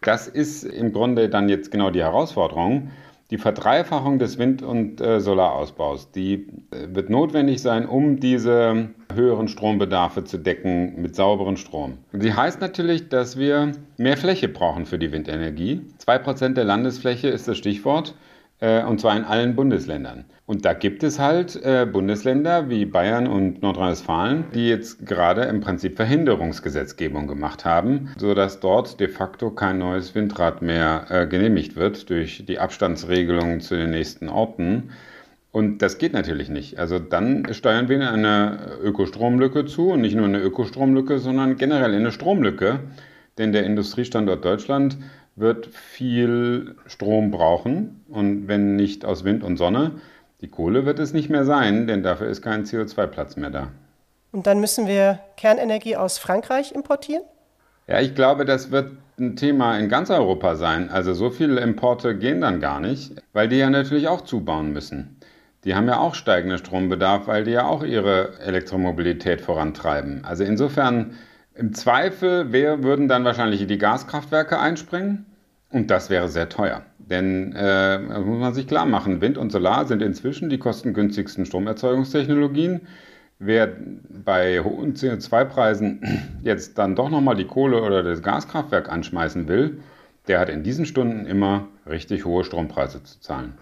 Das 0.00 0.26
ist 0.26 0.64
im 0.64 0.92
Grunde 0.92 1.28
dann 1.28 1.48
jetzt 1.48 1.70
genau 1.70 1.90
die 1.90 2.00
Herausforderung. 2.00 2.90
Die 3.30 3.38
Verdreifachung 3.38 4.18
des 4.18 4.38
Wind- 4.38 4.62
und 4.62 5.00
äh, 5.00 5.20
Solarausbaus, 5.20 6.10
die 6.10 6.48
äh, 6.72 6.88
wird 6.92 7.10
notwendig 7.10 7.62
sein, 7.62 7.86
um 7.86 8.18
diese 8.18 8.90
höheren 9.14 9.46
Strombedarfe 9.46 10.24
zu 10.24 10.38
decken 10.38 11.00
mit 11.00 11.14
sauberem 11.14 11.56
Strom. 11.56 11.98
Die 12.12 12.34
heißt 12.34 12.60
natürlich, 12.60 13.08
dass 13.08 13.38
wir 13.38 13.72
mehr 13.98 14.16
Fläche 14.16 14.48
brauchen 14.48 14.84
für 14.84 14.98
die 14.98 15.12
Windenergie. 15.12 15.82
Zwei 15.98 16.18
Prozent 16.18 16.56
der 16.56 16.64
Landesfläche 16.64 17.28
ist 17.28 17.46
das 17.46 17.56
Stichwort 17.56 18.14
und 18.60 19.00
zwar 19.00 19.16
in 19.16 19.24
allen 19.24 19.56
Bundesländern. 19.56 20.26
Und 20.50 20.64
da 20.64 20.72
gibt 20.72 21.04
es 21.04 21.20
halt 21.20 21.54
äh, 21.64 21.86
Bundesländer 21.86 22.68
wie 22.68 22.84
Bayern 22.84 23.28
und 23.28 23.62
Nordrhein-Westfalen, 23.62 24.46
die 24.52 24.68
jetzt 24.68 25.06
gerade 25.06 25.42
im 25.42 25.60
Prinzip 25.60 25.94
Verhinderungsgesetzgebung 25.94 27.28
gemacht 27.28 27.64
haben, 27.64 28.10
sodass 28.18 28.58
dort 28.58 28.98
de 28.98 29.06
facto 29.06 29.50
kein 29.50 29.78
neues 29.78 30.14
Windrad 30.16 30.60
mehr 30.60 31.06
äh, 31.08 31.26
genehmigt 31.28 31.76
wird 31.76 32.10
durch 32.10 32.44
die 32.48 32.58
Abstandsregelungen 32.58 33.60
zu 33.60 33.76
den 33.76 33.90
nächsten 33.90 34.28
Orten. 34.28 34.90
Und 35.52 35.82
das 35.82 35.98
geht 35.98 36.12
natürlich 36.12 36.48
nicht. 36.48 36.80
Also 36.80 36.98
dann 36.98 37.46
steuern 37.54 37.88
wir 37.88 37.96
in 37.96 38.02
eine 38.02 38.58
Ökostromlücke 38.82 39.66
zu 39.66 39.90
und 39.90 40.00
nicht 40.00 40.16
nur 40.16 40.26
eine 40.26 40.40
Ökostromlücke, 40.40 41.20
sondern 41.20 41.56
generell 41.58 41.92
in 41.94 42.00
eine 42.00 42.10
Stromlücke. 42.10 42.80
Denn 43.38 43.52
der 43.52 43.64
Industriestandort 43.64 44.44
Deutschland 44.44 44.98
wird 45.36 45.66
viel 45.66 46.76
Strom 46.86 47.30
brauchen 47.30 48.04
und 48.08 48.48
wenn 48.48 48.76
nicht 48.76 49.04
aus 49.04 49.24
Wind 49.24 49.42
und 49.42 49.56
Sonne, 49.56 49.92
die 50.40 50.48
Kohle 50.48 50.86
wird 50.86 50.98
es 50.98 51.12
nicht 51.12 51.30
mehr 51.30 51.44
sein, 51.44 51.86
denn 51.86 52.02
dafür 52.02 52.28
ist 52.28 52.42
kein 52.42 52.64
CO2-Platz 52.64 53.36
mehr 53.36 53.50
da. 53.50 53.68
Und 54.32 54.46
dann 54.46 54.60
müssen 54.60 54.86
wir 54.86 55.18
Kernenergie 55.36 55.96
aus 55.96 56.18
Frankreich 56.18 56.72
importieren? 56.72 57.24
Ja, 57.86 58.00
ich 58.00 58.14
glaube, 58.14 58.44
das 58.44 58.70
wird 58.70 58.92
ein 59.18 59.36
Thema 59.36 59.76
in 59.78 59.88
ganz 59.88 60.10
Europa 60.10 60.54
sein. 60.54 60.90
Also 60.90 61.12
so 61.12 61.30
viele 61.30 61.60
Importe 61.60 62.16
gehen 62.16 62.40
dann 62.40 62.60
gar 62.60 62.80
nicht, 62.80 63.12
weil 63.32 63.48
die 63.48 63.56
ja 63.56 63.68
natürlich 63.68 64.08
auch 64.08 64.22
zubauen 64.22 64.72
müssen. 64.72 65.16
Die 65.64 65.74
haben 65.74 65.88
ja 65.88 65.98
auch 65.98 66.14
steigenden 66.14 66.58
Strombedarf, 66.58 67.26
weil 67.26 67.44
die 67.44 67.50
ja 67.50 67.66
auch 67.66 67.82
ihre 67.82 68.38
Elektromobilität 68.40 69.42
vorantreiben. 69.42 70.24
Also 70.24 70.44
insofern 70.44 71.18
im 71.60 71.74
Zweifel 71.74 72.52
wär, 72.52 72.82
würden 72.82 73.06
dann 73.06 73.24
wahrscheinlich 73.24 73.66
die 73.66 73.76
Gaskraftwerke 73.76 74.58
einspringen 74.58 75.26
und 75.70 75.90
das 75.90 76.08
wäre 76.08 76.28
sehr 76.28 76.48
teuer. 76.48 76.82
Denn 76.98 77.52
äh, 77.54 77.98
muss 77.98 78.40
man 78.40 78.54
sich 78.54 78.66
klar 78.66 78.86
machen, 78.86 79.20
Wind 79.20 79.36
und 79.36 79.52
Solar 79.52 79.84
sind 79.84 80.00
inzwischen 80.00 80.48
die 80.48 80.56
kostengünstigsten 80.56 81.44
Stromerzeugungstechnologien. 81.44 82.80
Wer 83.38 83.76
bei 84.24 84.60
hohen 84.60 84.94
CO2-Preisen 84.94 86.38
jetzt 86.42 86.78
dann 86.78 86.96
doch 86.96 87.10
nochmal 87.10 87.36
die 87.36 87.46
Kohle 87.46 87.82
oder 87.82 88.02
das 88.02 88.22
Gaskraftwerk 88.22 88.90
anschmeißen 88.90 89.46
will, 89.46 89.82
der 90.28 90.40
hat 90.40 90.48
in 90.48 90.62
diesen 90.62 90.86
Stunden 90.86 91.26
immer 91.26 91.68
richtig 91.86 92.24
hohe 92.24 92.42
Strompreise 92.42 93.02
zu 93.04 93.20
zahlen. 93.20 93.52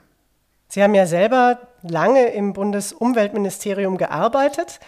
Sie 0.68 0.84
haben 0.84 0.94
ja 0.94 1.06
selber 1.06 1.58
lange 1.82 2.28
im 2.28 2.52
Bundesumweltministerium 2.52 3.98
gearbeitet 3.98 4.78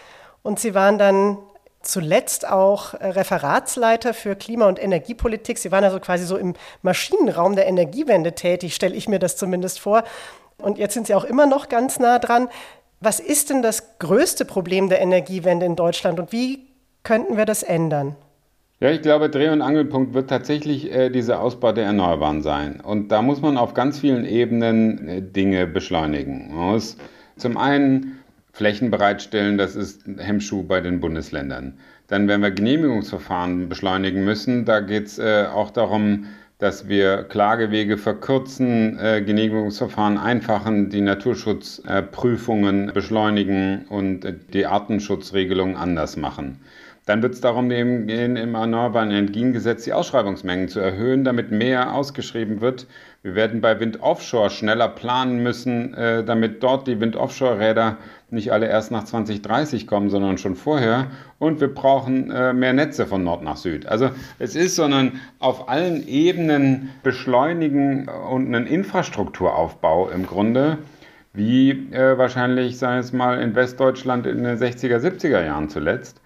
und 0.43 0.59
Sie 0.59 0.73
waren 0.73 0.97
dann 0.97 1.39
zuletzt 1.83 2.47
auch 2.47 2.93
äh, 2.93 3.07
Referatsleiter 3.07 4.13
für 4.13 4.35
Klima- 4.35 4.67
und 4.67 4.81
Energiepolitik. 4.81 5.57
Sie 5.57 5.71
waren 5.71 5.83
also 5.83 5.99
quasi 5.99 6.25
so 6.25 6.37
im 6.37 6.53
Maschinenraum 6.81 7.55
der 7.55 7.67
Energiewende 7.67 8.33
tätig, 8.33 8.75
stelle 8.75 8.95
ich 8.95 9.07
mir 9.07 9.19
das 9.19 9.37
zumindest 9.37 9.79
vor. 9.79 10.03
Und 10.57 10.77
jetzt 10.77 10.93
sind 10.93 11.07
Sie 11.07 11.15
auch 11.15 11.25
immer 11.25 11.45
noch 11.45 11.69
ganz 11.69 11.99
nah 11.99 12.19
dran. 12.19 12.47
Was 12.99 13.19
ist 13.19 13.49
denn 13.49 13.61
das 13.61 13.97
größte 13.99 14.45
Problem 14.45 14.89
der 14.89 15.01
Energiewende 15.01 15.65
in 15.65 15.75
Deutschland 15.75 16.19
und 16.19 16.31
wie 16.31 16.67
könnten 17.03 17.35
wir 17.35 17.45
das 17.45 17.63
ändern? 17.63 18.15
Ja, 18.79 18.89
ich 18.89 19.03
glaube, 19.03 19.29
Dreh- 19.29 19.49
und 19.49 19.61
Angelpunkt 19.61 20.15
wird 20.15 20.29
tatsächlich 20.29 20.91
äh, 20.91 21.09
dieser 21.09 21.39
Ausbau 21.39 21.71
der 21.71 21.85
Erneuerbaren 21.85 22.41
sein. 22.41 22.81
Und 22.81 23.09
da 23.09 23.21
muss 23.21 23.39
man 23.39 23.57
auf 23.57 23.75
ganz 23.75 23.99
vielen 23.99 24.25
Ebenen 24.25 25.07
äh, 25.07 25.21
Dinge 25.21 25.67
beschleunigen. 25.67 26.49
Man 26.51 26.71
muss 26.71 26.97
zum 27.37 27.57
einen 27.57 28.20
Flächen 28.53 28.91
bereitstellen, 28.91 29.57
das 29.57 29.75
ist 29.75 30.03
Hemmschuh 30.17 30.63
bei 30.63 30.81
den 30.81 30.99
Bundesländern. 30.99 31.77
Dann 32.07 32.27
werden 32.27 32.41
wir 32.41 32.51
Genehmigungsverfahren 32.51 33.69
beschleunigen 33.69 34.25
müssen. 34.25 34.65
Da 34.65 34.81
geht 34.81 35.07
es 35.07 35.19
äh, 35.19 35.45
auch 35.45 35.71
darum, 35.71 36.25
dass 36.61 36.87
wir 36.87 37.23
Klagewege 37.23 37.97
verkürzen, 37.97 38.99
äh, 38.99 39.23
Genehmigungsverfahren 39.25 40.19
einfachen, 40.19 40.89
die 40.89 41.01
Naturschutzprüfungen 41.01 42.89
äh, 42.89 42.91
beschleunigen 42.91 43.85
und 43.89 44.25
äh, 44.25 44.35
die 44.53 44.67
Artenschutzregelungen 44.67 45.75
anders 45.75 46.17
machen. 46.17 46.59
Dann 47.07 47.23
wird 47.23 47.33
es 47.33 47.41
darum 47.41 47.69
gehen, 47.69 48.07
im 48.37 48.53
Erneuerbaren 48.53 49.09
Energiengesetz 49.09 49.85
die 49.85 49.93
Ausschreibungsmengen 49.93 50.67
zu 50.67 50.79
erhöhen, 50.79 51.23
damit 51.23 51.49
mehr 51.49 51.95
ausgeschrieben 51.95 52.61
wird. 52.61 52.85
Wir 53.23 53.35
werden 53.35 53.61
bei 53.61 53.79
Wind 53.79 54.01
Offshore 54.01 54.49
schneller 54.49 54.87
planen 54.87 55.43
müssen, 55.43 55.93
äh, 55.93 56.23
damit 56.23 56.63
dort 56.63 56.87
die 56.87 56.99
Wind 56.99 57.15
Offshore-Räder 57.15 57.97
nicht 58.31 58.51
alle 58.51 58.67
erst 58.67 58.89
nach 58.89 59.03
2030 59.03 59.85
kommen, 59.85 60.09
sondern 60.09 60.39
schon 60.39 60.55
vorher. 60.55 61.05
Und 61.37 61.61
wir 61.61 61.71
brauchen 61.71 62.31
äh, 62.31 62.51
mehr 62.51 62.73
Netze 62.73 63.05
von 63.05 63.23
Nord 63.23 63.43
nach 63.43 63.57
Süd. 63.57 63.85
Also 63.85 64.09
es 64.39 64.55
ist, 64.55 64.75
sondern 64.75 65.21
auf 65.37 65.69
allen 65.69 66.07
Ebenen 66.07 66.89
beschleunigen 67.03 68.09
und 68.09 68.47
einen 68.47 68.65
Infrastrukturaufbau 68.65 70.09
im 70.09 70.25
Grunde, 70.25 70.79
wie 71.33 71.69
äh, 71.91 72.17
wahrscheinlich, 72.17 72.79
sagen 72.79 72.95
wir 72.95 73.01
es 73.01 73.13
mal, 73.13 73.39
in 73.39 73.53
Westdeutschland 73.53 74.25
in 74.25 74.43
den 74.43 74.57
60er, 74.57 74.97
70er 74.97 75.45
Jahren 75.45 75.69
zuletzt 75.69 76.21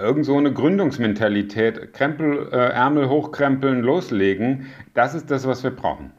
irgend 0.00 0.24
so 0.24 0.36
eine 0.36 0.52
Gründungsmentalität, 0.52 1.92
Krempel, 1.92 2.48
äh, 2.52 2.56
Ärmel 2.56 3.08
hochkrempeln, 3.08 3.82
loslegen, 3.82 4.66
das 4.94 5.14
ist 5.14 5.30
das, 5.30 5.46
was 5.46 5.62
wir 5.62 5.70
brauchen. 5.70 6.12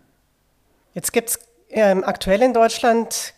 Jetzt 0.93 1.13
gibt 1.13 1.29
es 1.29 1.39
ähm, 1.69 2.03
aktuell 2.03 2.41
in 2.41 2.53
Deutschland, 2.53 3.33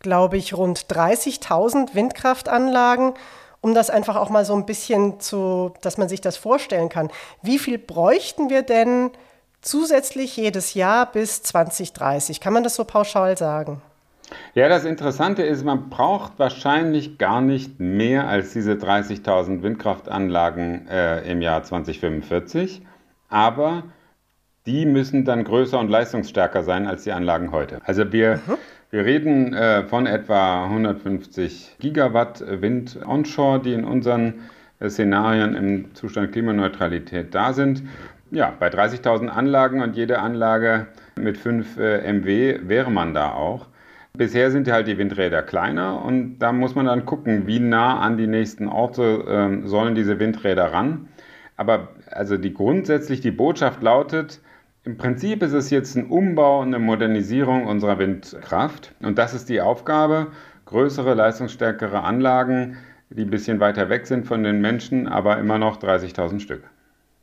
glaube 0.00 0.36
ich, 0.36 0.54
rund 0.54 0.86
30.000 0.86 1.94
Windkraftanlagen. 1.94 3.14
Um 3.60 3.74
das 3.74 3.90
einfach 3.90 4.16
auch 4.16 4.28
mal 4.28 4.44
so 4.44 4.54
ein 4.54 4.66
bisschen 4.66 5.20
zu, 5.20 5.72
dass 5.82 5.96
man 5.96 6.08
sich 6.08 6.20
das 6.20 6.36
vorstellen 6.36 6.88
kann. 6.88 7.10
Wie 7.42 7.60
viel 7.60 7.78
bräuchten 7.78 8.50
wir 8.50 8.62
denn 8.62 9.12
zusätzlich 9.60 10.36
jedes 10.36 10.74
Jahr 10.74 11.06
bis 11.06 11.44
2030? 11.44 12.40
Kann 12.40 12.52
man 12.52 12.64
das 12.64 12.74
so 12.74 12.84
pauschal 12.84 13.38
sagen? 13.38 13.80
Ja, 14.54 14.68
das 14.68 14.84
Interessante 14.84 15.42
ist, 15.42 15.64
man 15.64 15.90
braucht 15.90 16.38
wahrscheinlich 16.38 17.18
gar 17.18 17.40
nicht 17.40 17.78
mehr 17.78 18.28
als 18.28 18.52
diese 18.52 18.72
30.000 18.72 19.62
Windkraftanlagen 19.62 20.88
äh, 20.88 21.20
im 21.30 21.40
Jahr 21.42 21.62
2045, 21.62 22.82
aber 23.28 23.84
die 24.66 24.86
müssen 24.86 25.24
dann 25.24 25.44
größer 25.44 25.78
und 25.78 25.90
leistungsstärker 25.90 26.62
sein 26.62 26.86
als 26.86 27.04
die 27.04 27.12
Anlagen 27.12 27.52
heute. 27.52 27.80
Also 27.84 28.12
wir, 28.12 28.36
mhm. 28.36 28.58
wir 28.90 29.04
reden 29.04 29.54
äh, 29.54 29.84
von 29.84 30.06
etwa 30.06 30.64
150 30.64 31.76
Gigawatt 31.80 32.44
Wind 32.46 32.98
onshore, 33.06 33.60
die 33.60 33.72
in 33.72 33.84
unseren 33.84 34.34
Szenarien 34.88 35.54
im 35.54 35.94
Zustand 35.94 36.32
Klimaneutralität 36.32 37.34
da 37.34 37.52
sind. 37.52 37.82
Ja, 38.30 38.52
bei 38.58 38.68
30.000 38.68 39.28
Anlagen 39.28 39.82
und 39.82 39.96
jede 39.96 40.18
Anlage 40.20 40.86
mit 41.16 41.36
5 41.36 41.76
äh, 41.78 42.12
MW 42.12 42.60
wäre 42.62 42.90
man 42.90 43.14
da 43.14 43.32
auch. 43.32 43.66
Bisher 44.14 44.50
sind 44.50 44.70
halt 44.70 44.88
die 44.88 44.98
Windräder 44.98 45.42
kleiner 45.42 46.04
und 46.04 46.38
da 46.38 46.52
muss 46.52 46.74
man 46.74 46.86
dann 46.86 47.06
gucken, 47.06 47.46
wie 47.46 47.60
nah 47.60 47.98
an 48.00 48.16
die 48.16 48.26
nächsten 48.26 48.68
Orte 48.68 49.24
äh, 49.62 49.66
sollen 49.66 49.94
diese 49.94 50.18
Windräder 50.18 50.72
ran. 50.72 51.08
Aber 51.56 51.88
also 52.10 52.36
die 52.36 52.52
grundsätzlich 52.52 53.20
die 53.20 53.30
Botschaft 53.30 53.82
lautet, 53.82 54.40
im 54.84 54.96
Prinzip 54.96 55.42
ist 55.42 55.52
es 55.52 55.70
jetzt 55.70 55.96
ein 55.96 56.06
Umbau 56.06 56.60
und 56.60 56.68
eine 56.68 56.80
Modernisierung 56.80 57.66
unserer 57.66 57.98
Windkraft. 57.98 58.92
Und 59.00 59.16
das 59.16 59.32
ist 59.32 59.48
die 59.48 59.60
Aufgabe, 59.60 60.32
größere, 60.66 61.14
leistungsstärkere 61.14 62.02
Anlagen, 62.02 62.78
die 63.10 63.22
ein 63.22 63.30
bisschen 63.30 63.60
weiter 63.60 63.88
weg 63.88 64.06
sind 64.06 64.26
von 64.26 64.42
den 64.42 64.60
Menschen, 64.60 65.06
aber 65.06 65.38
immer 65.38 65.58
noch 65.58 65.78
30.000 65.78 66.40
Stück. 66.40 66.64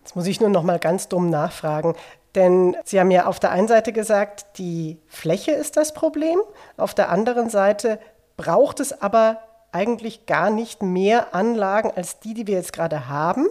Jetzt 0.02 0.16
muss 0.16 0.28
ich 0.28 0.40
nur 0.40 0.50
noch 0.50 0.64
mal 0.64 0.80
ganz 0.80 1.10
dumm 1.10 1.30
nachfragen, 1.30 1.96
denn 2.36 2.78
Sie 2.86 3.00
haben 3.00 3.12
ja 3.12 3.26
auf 3.26 3.40
der 3.40 3.52
einen 3.52 3.68
Seite 3.68 3.92
gesagt, 3.92 4.58
die 4.58 4.98
Fläche 5.08 5.52
ist 5.52 5.76
das 5.76 5.94
Problem, 5.94 6.40
auf 6.78 6.94
der 6.94 7.10
anderen 7.10 7.50
Seite 7.50 8.00
braucht 8.38 8.80
es 8.80 9.02
aber 9.02 9.40
eigentlich 9.72 10.26
gar 10.26 10.50
nicht 10.50 10.82
mehr 10.82 11.36
Anlagen 11.36 11.92
als 11.94 12.20
die, 12.20 12.34
die 12.34 12.48
wir 12.48 12.56
jetzt 12.56 12.74
gerade 12.74 13.10
haben. 13.10 13.48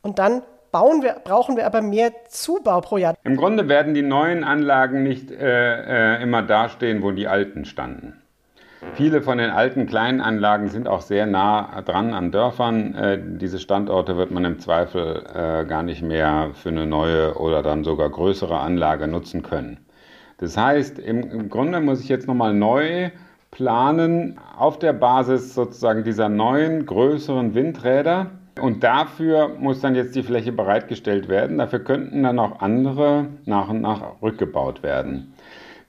Und 0.00 0.18
dann 0.18 0.42
wir, 0.74 1.16
brauchen 1.24 1.56
wir 1.56 1.66
aber 1.66 1.82
mehr 1.82 2.12
Zubau 2.28 2.80
pro 2.80 2.98
Jahr. 2.98 3.14
Im 3.22 3.36
Grunde 3.36 3.68
werden 3.68 3.94
die 3.94 4.02
neuen 4.02 4.42
Anlagen 4.42 5.02
nicht 5.02 5.30
äh, 5.30 6.16
äh, 6.16 6.22
immer 6.22 6.42
dastehen, 6.42 7.02
wo 7.02 7.12
die 7.12 7.28
alten 7.28 7.64
standen. 7.64 8.20
Viele 8.92 9.22
von 9.22 9.38
den 9.38 9.50
alten 9.50 9.86
kleinen 9.86 10.20
Anlagen 10.20 10.68
sind 10.68 10.88
auch 10.88 11.00
sehr 11.00 11.26
nah 11.26 11.80
dran 11.82 12.12
an 12.12 12.30
Dörfern. 12.30 12.94
Äh, 12.94 13.18
diese 13.38 13.58
Standorte 13.58 14.16
wird 14.16 14.30
man 14.30 14.44
im 14.44 14.58
Zweifel 14.58 15.24
äh, 15.32 15.64
gar 15.64 15.82
nicht 15.82 16.02
mehr 16.02 16.50
für 16.54 16.68
eine 16.68 16.86
neue 16.86 17.34
oder 17.38 17.62
dann 17.62 17.82
sogar 17.82 18.10
größere 18.10 18.58
Anlage 18.58 19.08
nutzen 19.08 19.42
können. 19.42 19.78
Das 20.38 20.56
heißt, 20.56 20.98
im, 20.98 21.22
im 21.30 21.48
Grunde 21.48 21.80
muss 21.80 22.00
ich 22.00 22.08
jetzt 22.08 22.26
nochmal 22.26 22.52
neu 22.52 23.10
planen 23.50 24.38
auf 24.58 24.78
der 24.78 24.92
Basis 24.92 25.54
sozusagen 25.54 26.04
dieser 26.04 26.28
neuen, 26.28 26.86
größeren 26.86 27.54
Windräder 27.54 28.32
und 28.60 28.84
dafür 28.84 29.48
muss 29.48 29.80
dann 29.80 29.94
jetzt 29.94 30.14
die 30.14 30.22
Fläche 30.22 30.52
bereitgestellt 30.52 31.28
werden. 31.28 31.58
Dafür 31.58 31.80
könnten 31.80 32.22
dann 32.22 32.38
auch 32.38 32.60
andere 32.60 33.26
nach 33.44 33.68
und 33.68 33.80
nach 33.80 34.22
rückgebaut 34.22 34.82
werden. 34.82 35.34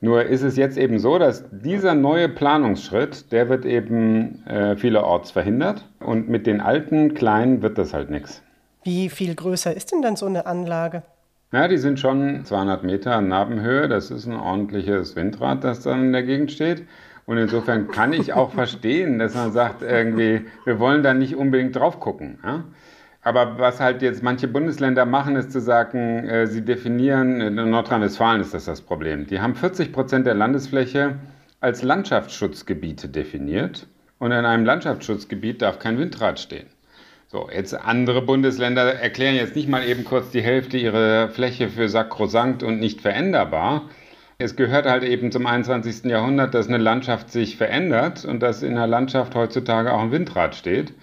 Nur 0.02 0.24
ist 0.24 0.42
es 0.44 0.58
jetzt 0.58 0.78
eben 0.78 1.00
so, 1.00 1.18
dass 1.18 1.46
dieser 1.52 1.96
neue 1.96 2.30
Planungsschritt, 2.30 3.32
der 3.32 3.50
wird 3.50 3.66
eben 3.66 4.46
äh, 4.46 4.76
vielerorts 4.76 5.32
verhindert 5.32 5.86
und 6.00 6.30
mit 6.30 6.46
den 6.46 6.62
alten 6.62 7.14
kleinen 7.14 7.62
wird 7.62 7.78
das 7.78 7.94
halt 7.94 8.10
nichts. 8.10 8.44
Wie 8.84 9.10
viel 9.10 9.34
größer 9.34 9.76
ist 9.76 9.92
denn 9.92 10.02
dann 10.02 10.16
so 10.16 10.28
eine 10.28 10.46
Anlage? 10.46 11.04
Ja, 11.52 11.68
die 11.68 11.78
sind 11.78 12.00
schon 12.00 12.44
200 12.44 12.84
Meter 12.84 13.22
Nabenhöhe. 13.22 13.88
Das 13.88 14.12
ist 14.12 14.26
ein 14.26 14.36
ordentliches 14.36 15.16
Windrad, 15.16 15.64
das 15.64 15.82
dann 15.82 16.06
in 16.08 16.12
der 16.12 16.24
Gegend 16.24 16.52
steht. 16.52 16.84
Und 17.26 17.38
insofern 17.38 17.88
kann 17.88 18.14
ich 18.14 18.34
auch 18.34 18.52
verstehen, 18.52 19.18
dass 19.18 19.34
man 19.34 19.52
sagt, 19.52 19.82
irgendwie, 19.82 20.46
wir 20.64 20.80
wollen 20.80 21.02
da 21.02 21.14
nicht 21.14 21.36
unbedingt 21.36 21.76
drauf 21.76 22.00
gucken. 22.00 22.38
Ja? 22.44 22.66
Aber 23.24 23.58
was 23.58 23.80
halt 23.80 24.04
jetzt 24.04 24.22
manche 24.22 24.48
Bundesländer 24.48 25.06
machen, 25.06 25.36
ist 25.36 25.52
zu 25.52 25.60
sagen, 25.60 26.28
äh, 26.28 26.46
sie 26.46 26.64
definieren, 26.64 27.42
in 27.42 27.56
Nordrhein-Westfalen 27.56 28.42
ist 28.42 28.54
das 28.54 28.66
das 28.66 28.82
Problem. 28.82 29.26
Die 29.26 29.40
haben 29.40 29.56
40 29.56 29.92
Prozent 29.92 30.28
der 30.28 30.36
Landesfläche 30.36 31.16
als 31.60 31.82
Landschaftsschutzgebiete 31.82 33.10
definiert. 33.10 33.88
Und 34.20 34.32
in 34.32 34.46
einem 34.46 34.66
Landschaftsschutzgebiet 34.66 35.64
darf 35.64 35.80
kein 35.80 35.98
Windrad 35.98 36.40
stehen. 36.40 36.68
So, 37.28 37.50
jetzt 37.52 37.74
andere 37.74 38.22
Bundesländer 38.22 38.94
erklären 38.94 39.36
jetzt 39.36 39.56
nicht 39.56 39.68
mal 39.68 39.84
eben 39.84 40.06
kurz 40.06 40.30
die 40.30 40.42
Hälfte 40.42 40.78
ihrer 40.78 41.30
Fläche 41.30 41.70
für 41.70 41.90
sakrosankt 41.90 42.62
und 42.62 42.80
nicht 42.80 43.02
veränderbar, 43.02 43.90
es 44.38 44.56
gehört 44.56 44.86
halt 44.86 45.04
eben 45.04 45.32
zum 45.32 45.46
21. 45.46 46.06
Jahrhundert, 46.06 46.54
dass 46.54 46.68
eine 46.68 46.78
Landschaft 46.78 47.32
sich 47.32 47.58
verändert 47.58 48.26
und 48.26 48.42
dass 48.42 48.64
in 48.64 48.76
der 48.76 48.88
Landschaft 48.88 49.36
heutzutage 49.36 49.94
auch 49.94 50.02
ein 50.02 50.12
Windrad 50.12 50.56
steht. 50.56 50.94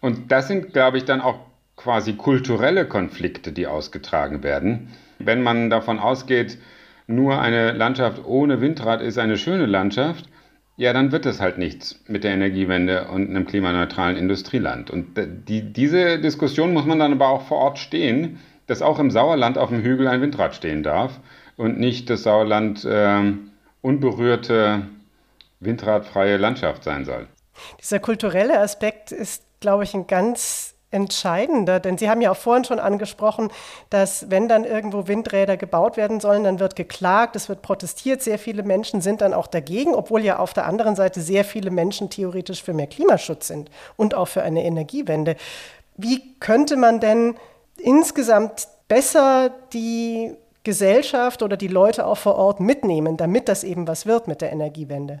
Und 0.00 0.32
das 0.32 0.48
sind, 0.48 0.72
glaube 0.72 0.98
ich, 0.98 1.04
dann 1.04 1.20
auch 1.20 1.38
quasi 1.76 2.14
kulturelle 2.14 2.86
Konflikte, 2.86 3.52
die 3.52 3.66
ausgetragen 3.66 4.42
werden. 4.42 4.88
Wenn 5.18 5.42
man 5.42 5.70
davon 5.70 5.98
ausgeht, 5.98 6.58
nur 7.06 7.40
eine 7.40 7.72
Landschaft 7.72 8.24
ohne 8.24 8.60
Windrad 8.60 9.02
ist 9.02 9.18
eine 9.18 9.36
schöne 9.36 9.66
Landschaft, 9.66 10.28
ja, 10.76 10.92
dann 10.92 11.12
wird 11.12 11.26
es 11.26 11.40
halt 11.40 11.58
nichts 11.58 12.02
mit 12.08 12.24
der 12.24 12.32
Energiewende 12.32 13.06
und 13.06 13.30
einem 13.30 13.46
klimaneutralen 13.46 14.16
Industrieland. 14.16 14.90
Und 14.90 15.16
die, 15.48 15.72
diese 15.72 16.18
Diskussion 16.18 16.72
muss 16.72 16.84
man 16.84 16.98
dann 16.98 17.12
aber 17.12 17.28
auch 17.28 17.42
vor 17.42 17.58
Ort 17.58 17.78
stehen, 17.78 18.40
dass 18.66 18.82
auch 18.82 18.98
im 18.98 19.10
Sauerland 19.10 19.56
auf 19.58 19.68
dem 19.68 19.82
Hügel 19.82 20.08
ein 20.08 20.20
Windrad 20.20 20.54
stehen 20.54 20.82
darf 20.82 21.20
und 21.56 21.78
nicht 21.78 22.10
das 22.10 22.24
Sauerland 22.24 22.84
äh, 22.84 23.32
unberührte, 23.82 24.82
windradfreie 25.60 26.36
Landschaft 26.36 26.84
sein 26.84 27.04
soll. 27.04 27.26
Dieser 27.80 28.00
kulturelle 28.00 28.58
Aspekt 28.58 29.12
ist, 29.12 29.44
glaube 29.60 29.84
ich, 29.84 29.94
ein 29.94 30.06
ganz 30.06 30.74
entscheidender, 30.94 31.80
denn 31.80 31.98
Sie 31.98 32.08
haben 32.08 32.20
ja 32.20 32.30
auch 32.30 32.36
vorhin 32.36 32.64
schon 32.64 32.78
angesprochen, 32.78 33.50
dass 33.90 34.30
wenn 34.30 34.48
dann 34.48 34.64
irgendwo 34.64 35.08
Windräder 35.08 35.56
gebaut 35.56 35.96
werden 35.96 36.20
sollen, 36.20 36.44
dann 36.44 36.60
wird 36.60 36.76
geklagt, 36.76 37.34
es 37.34 37.48
wird 37.48 37.62
protestiert, 37.62 38.22
sehr 38.22 38.38
viele 38.38 38.62
Menschen 38.62 39.00
sind 39.00 39.20
dann 39.20 39.34
auch 39.34 39.48
dagegen, 39.48 39.94
obwohl 39.94 40.22
ja 40.22 40.38
auf 40.38 40.54
der 40.54 40.66
anderen 40.66 40.94
Seite 40.94 41.20
sehr 41.20 41.44
viele 41.44 41.72
Menschen 41.72 42.10
theoretisch 42.10 42.62
für 42.62 42.74
mehr 42.74 42.86
Klimaschutz 42.86 43.48
sind 43.48 43.70
und 43.96 44.14
auch 44.14 44.28
für 44.28 44.42
eine 44.44 44.64
Energiewende. 44.64 45.34
Wie 45.96 46.36
könnte 46.38 46.76
man 46.76 47.00
denn 47.00 47.34
insgesamt 47.76 48.68
besser 48.86 49.50
die 49.72 50.36
Gesellschaft 50.64 51.42
oder 51.42 51.56
die 51.56 51.68
Leute 51.68 52.06
auch 52.06 52.18
vor 52.18 52.34
Ort 52.36 52.60
mitnehmen, 52.60 53.16
damit 53.16 53.48
das 53.48 53.64
eben 53.64 53.86
was 53.86 54.06
wird 54.06 54.26
mit 54.26 54.40
der 54.40 54.52
Energiewende? 54.52 55.20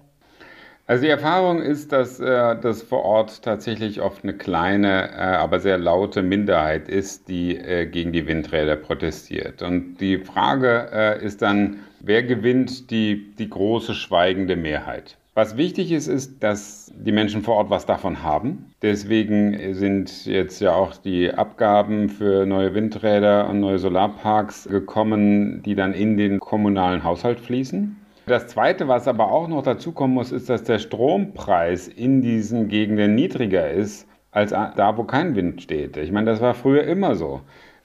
Also 0.86 1.04
die 1.04 1.10
Erfahrung 1.10 1.62
ist, 1.62 1.92
dass 1.92 2.20
äh, 2.20 2.56
das 2.60 2.82
vor 2.82 3.04
Ort 3.04 3.42
tatsächlich 3.42 4.02
oft 4.02 4.22
eine 4.22 4.34
kleine, 4.34 5.10
äh, 5.12 5.14
aber 5.14 5.58
sehr 5.58 5.78
laute 5.78 6.22
Minderheit 6.22 6.90
ist, 6.90 7.28
die 7.28 7.56
äh, 7.56 7.86
gegen 7.86 8.12
die 8.12 8.26
Windräder 8.26 8.76
protestiert. 8.76 9.62
Und 9.62 9.96
die 9.96 10.18
Frage 10.18 10.90
äh, 10.92 11.24
ist 11.24 11.40
dann, 11.40 11.78
wer 12.00 12.22
gewinnt 12.22 12.90
die, 12.90 13.34
die 13.38 13.48
große 13.48 13.94
schweigende 13.94 14.56
Mehrheit? 14.56 15.16
Was 15.36 15.56
wichtig 15.56 15.90
ist, 15.90 16.06
ist, 16.06 16.44
dass 16.44 16.92
die 16.94 17.10
Menschen 17.10 17.42
vor 17.42 17.56
Ort 17.56 17.68
was 17.68 17.86
davon 17.86 18.22
haben. 18.22 18.72
Deswegen 18.82 19.74
sind 19.74 20.26
jetzt 20.26 20.60
ja 20.60 20.74
auch 20.74 20.96
die 20.96 21.34
Abgaben 21.34 22.08
für 22.08 22.46
neue 22.46 22.72
Windräder 22.72 23.48
und 23.48 23.58
neue 23.58 23.80
Solarparks 23.80 24.68
gekommen, 24.68 25.60
die 25.64 25.74
dann 25.74 25.92
in 25.92 26.16
den 26.16 26.38
kommunalen 26.38 27.02
Haushalt 27.02 27.40
fließen. 27.40 27.96
Das 28.26 28.46
Zweite, 28.46 28.86
was 28.86 29.08
aber 29.08 29.32
auch 29.32 29.48
noch 29.48 29.62
dazu 29.62 29.90
kommen 29.90 30.14
muss, 30.14 30.30
ist, 30.30 30.48
dass 30.48 30.62
der 30.62 30.78
Strompreis 30.78 31.88
in 31.88 32.22
diesen 32.22 32.68
Gegenden 32.68 33.16
niedriger 33.16 33.68
ist 33.68 34.06
als 34.30 34.50
da, 34.50 34.96
wo 34.96 35.02
kein 35.02 35.34
Wind 35.34 35.62
steht. 35.62 35.96
Ich 35.96 36.12
meine, 36.12 36.30
das 36.30 36.40
war 36.40 36.54
früher 36.54 36.84
immer 36.84 37.16
so. 37.16 37.40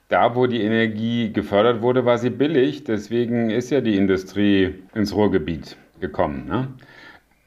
Da, 0.08 0.36
wo 0.36 0.46
die 0.46 0.62
Energie 0.62 1.32
gefördert 1.32 1.82
wurde, 1.82 2.04
war 2.04 2.18
sie 2.18 2.30
billig. 2.30 2.84
Deswegen 2.84 3.50
ist 3.50 3.70
ja 3.70 3.80
die 3.80 3.96
Industrie 3.96 4.76
ins 4.94 5.14
Ruhrgebiet 5.14 5.76
gekommen. 6.00 6.46
Ne? 6.48 6.68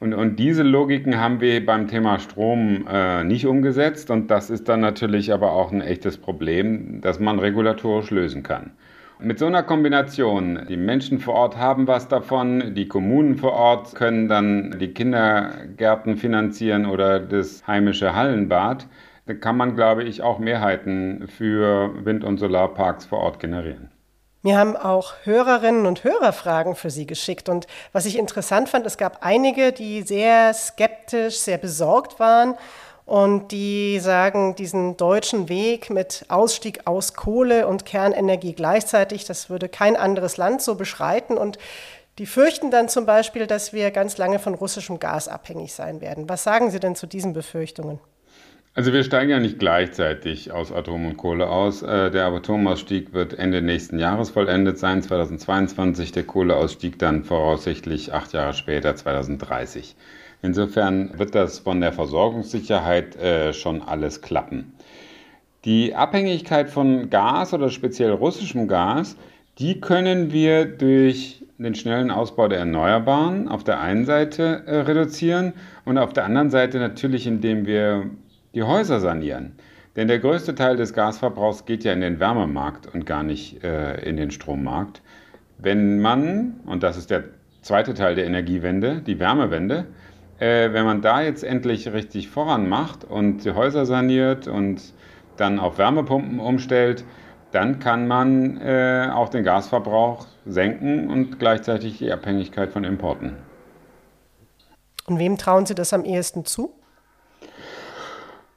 Und, 0.03 0.13
und 0.13 0.35
diese 0.37 0.63
Logiken 0.63 1.17
haben 1.17 1.39
wir 1.39 1.65
beim 1.65 1.87
Thema 1.87 2.19
Strom 2.19 2.85
äh, 2.91 3.23
nicht 3.23 3.47
umgesetzt. 3.47 4.11
Und 4.11 4.29
das 4.29 4.49
ist 4.49 4.67
dann 4.67 4.81
natürlich 4.81 5.31
aber 5.31 5.53
auch 5.53 5.71
ein 5.71 5.79
echtes 5.79 6.17
Problem, 6.17 6.99
das 6.99 7.21
man 7.21 7.39
regulatorisch 7.39 8.11
lösen 8.11 8.43
kann. 8.43 8.71
Mit 9.19 9.39
so 9.39 9.45
einer 9.45 9.63
Kombination, 9.63 10.65
die 10.67 10.75
Menschen 10.75 11.19
vor 11.19 11.35
Ort 11.35 11.55
haben 11.55 11.87
was 11.87 12.09
davon, 12.09 12.75
die 12.75 12.89
Kommunen 12.89 13.37
vor 13.37 13.53
Ort 13.53 13.95
können 13.95 14.27
dann 14.27 14.75
die 14.77 14.89
Kindergärten 14.89 16.17
finanzieren 16.17 16.85
oder 16.85 17.21
das 17.21 17.65
heimische 17.65 18.13
Hallenbad, 18.13 18.85
da 19.25 19.33
kann 19.35 19.55
man, 19.55 19.73
glaube 19.77 20.03
ich, 20.03 20.21
auch 20.21 20.37
Mehrheiten 20.37 21.29
für 21.29 21.93
Wind- 22.03 22.25
und 22.25 22.39
Solarparks 22.39 23.05
vor 23.05 23.19
Ort 23.19 23.39
generieren. 23.39 23.92
Mir 24.45 24.57
haben 24.57 24.75
auch 24.75 25.13
Hörerinnen 25.23 25.85
und 25.85 26.03
Hörer 26.03 26.33
Fragen 26.33 26.75
für 26.75 26.89
Sie 26.89 27.07
geschickt. 27.07 27.47
Und 27.47 27.65
was 27.93 28.05
ich 28.05 28.17
interessant 28.17 28.67
fand, 28.67 28.85
es 28.85 28.97
gab 28.97 29.19
einige, 29.25 29.71
die 29.71 30.01
sehr 30.01 30.53
skeptisch, 30.53 31.39
sehr 31.39 31.57
besorgt 31.57 32.19
waren 32.19 32.55
und 33.05 33.53
die 33.53 33.99
sagen, 34.01 34.53
diesen 34.55 34.97
deutschen 34.97 35.47
Weg 35.47 35.89
mit 35.89 36.25
Ausstieg 36.27 36.81
aus 36.83 37.13
Kohle 37.13 37.67
und 37.67 37.85
Kernenergie 37.85 38.51
gleichzeitig, 38.51 39.23
das 39.23 39.49
würde 39.49 39.69
kein 39.69 39.95
anderes 39.95 40.35
Land 40.35 40.61
so 40.61 40.75
beschreiten. 40.75 41.37
Und 41.37 41.57
die 42.17 42.25
fürchten 42.25 42.69
dann 42.69 42.89
zum 42.89 43.05
Beispiel, 43.05 43.47
dass 43.47 43.71
wir 43.71 43.91
ganz 43.91 44.17
lange 44.17 44.39
von 44.39 44.55
russischem 44.55 44.99
Gas 44.99 45.29
abhängig 45.29 45.73
sein 45.73 46.01
werden. 46.01 46.27
Was 46.27 46.43
sagen 46.43 46.69
Sie 46.69 46.81
denn 46.81 46.97
zu 46.97 47.07
diesen 47.07 47.31
Befürchtungen? 47.31 48.01
Also 48.75 48.91
wir 48.91 49.03
steigen 49.03 49.29
ja 49.29 49.39
nicht 49.39 49.59
gleichzeitig 49.59 50.51
aus 50.51 50.71
Atom 50.71 51.05
und 51.05 51.17
Kohle 51.17 51.47
aus. 51.47 51.83
Äh, 51.83 52.09
der 52.09 52.25
Atomausstieg 52.25 53.13
wird 53.13 53.37
Ende 53.37 53.61
nächsten 53.61 53.99
Jahres 53.99 54.31
vollendet 54.31 54.79
sein, 54.79 55.03
2022. 55.03 56.11
Der 56.11 56.23
Kohleausstieg 56.23 56.97
dann 56.97 57.23
voraussichtlich 57.23 58.13
acht 58.13 58.33
Jahre 58.33 58.53
später, 58.53 58.95
2030. 58.95 59.95
Insofern 60.41 61.19
wird 61.19 61.35
das 61.35 61.59
von 61.59 61.81
der 61.81 61.93
Versorgungssicherheit 61.93 63.15
äh, 63.15 63.53
schon 63.53 63.83
alles 63.83 64.21
klappen. 64.21 64.73
Die 65.65 65.93
Abhängigkeit 65.93 66.71
von 66.71 67.11
Gas 67.11 67.53
oder 67.53 67.69
speziell 67.69 68.11
russischem 68.11 68.67
Gas, 68.67 69.17
die 69.59 69.81
können 69.81 70.31
wir 70.31 70.65
durch 70.65 71.45
den 71.59 71.75
schnellen 71.75 72.09
Ausbau 72.09 72.47
der 72.47 72.59
Erneuerbaren 72.59 73.47
auf 73.47 73.63
der 73.63 73.79
einen 73.79 74.05
Seite 74.05 74.63
äh, 74.65 74.79
reduzieren 74.79 75.53
und 75.85 75.99
auf 75.99 76.11
der 76.11 76.25
anderen 76.25 76.49
Seite 76.49 76.79
natürlich, 76.79 77.27
indem 77.27 77.67
wir 77.67 78.09
die 78.53 78.63
Häuser 78.63 78.99
sanieren. 78.99 79.53
Denn 79.95 80.07
der 80.07 80.19
größte 80.19 80.55
Teil 80.55 80.75
des 80.75 80.93
Gasverbrauchs 80.93 81.65
geht 81.65 81.83
ja 81.83 81.93
in 81.93 82.01
den 82.01 82.19
Wärmemarkt 82.19 82.93
und 82.93 83.05
gar 83.05 83.23
nicht 83.23 83.63
äh, 83.63 84.01
in 84.01 84.17
den 84.17 84.31
Strommarkt. 84.31 85.01
Wenn 85.59 86.01
man, 86.01 86.59
und 86.65 86.83
das 86.83 86.97
ist 86.97 87.11
der 87.11 87.25
zweite 87.61 87.93
Teil 87.93 88.15
der 88.15 88.25
Energiewende, 88.25 89.01
die 89.01 89.19
Wärmewende, 89.19 89.85
äh, 90.39 90.73
wenn 90.73 90.85
man 90.85 91.01
da 91.01 91.21
jetzt 91.21 91.43
endlich 91.43 91.93
richtig 91.93 92.29
voran 92.29 92.67
macht 92.67 93.03
und 93.03 93.45
die 93.45 93.51
Häuser 93.51 93.85
saniert 93.85 94.47
und 94.47 94.81
dann 95.37 95.59
auf 95.59 95.77
Wärmepumpen 95.77 96.39
umstellt, 96.39 97.05
dann 97.51 97.79
kann 97.79 98.07
man 98.07 98.59
äh, 98.61 99.09
auch 99.13 99.29
den 99.29 99.43
Gasverbrauch 99.43 100.25
senken 100.45 101.09
und 101.09 101.39
gleichzeitig 101.39 101.99
die 101.99 102.11
Abhängigkeit 102.11 102.71
von 102.71 102.83
Importen. 102.83 103.37
Und 105.05 105.19
wem 105.19 105.37
trauen 105.37 105.67
Sie 105.67 105.75
das 105.75 105.93
am 105.93 106.03
ehesten 106.03 106.45
zu? 106.45 106.73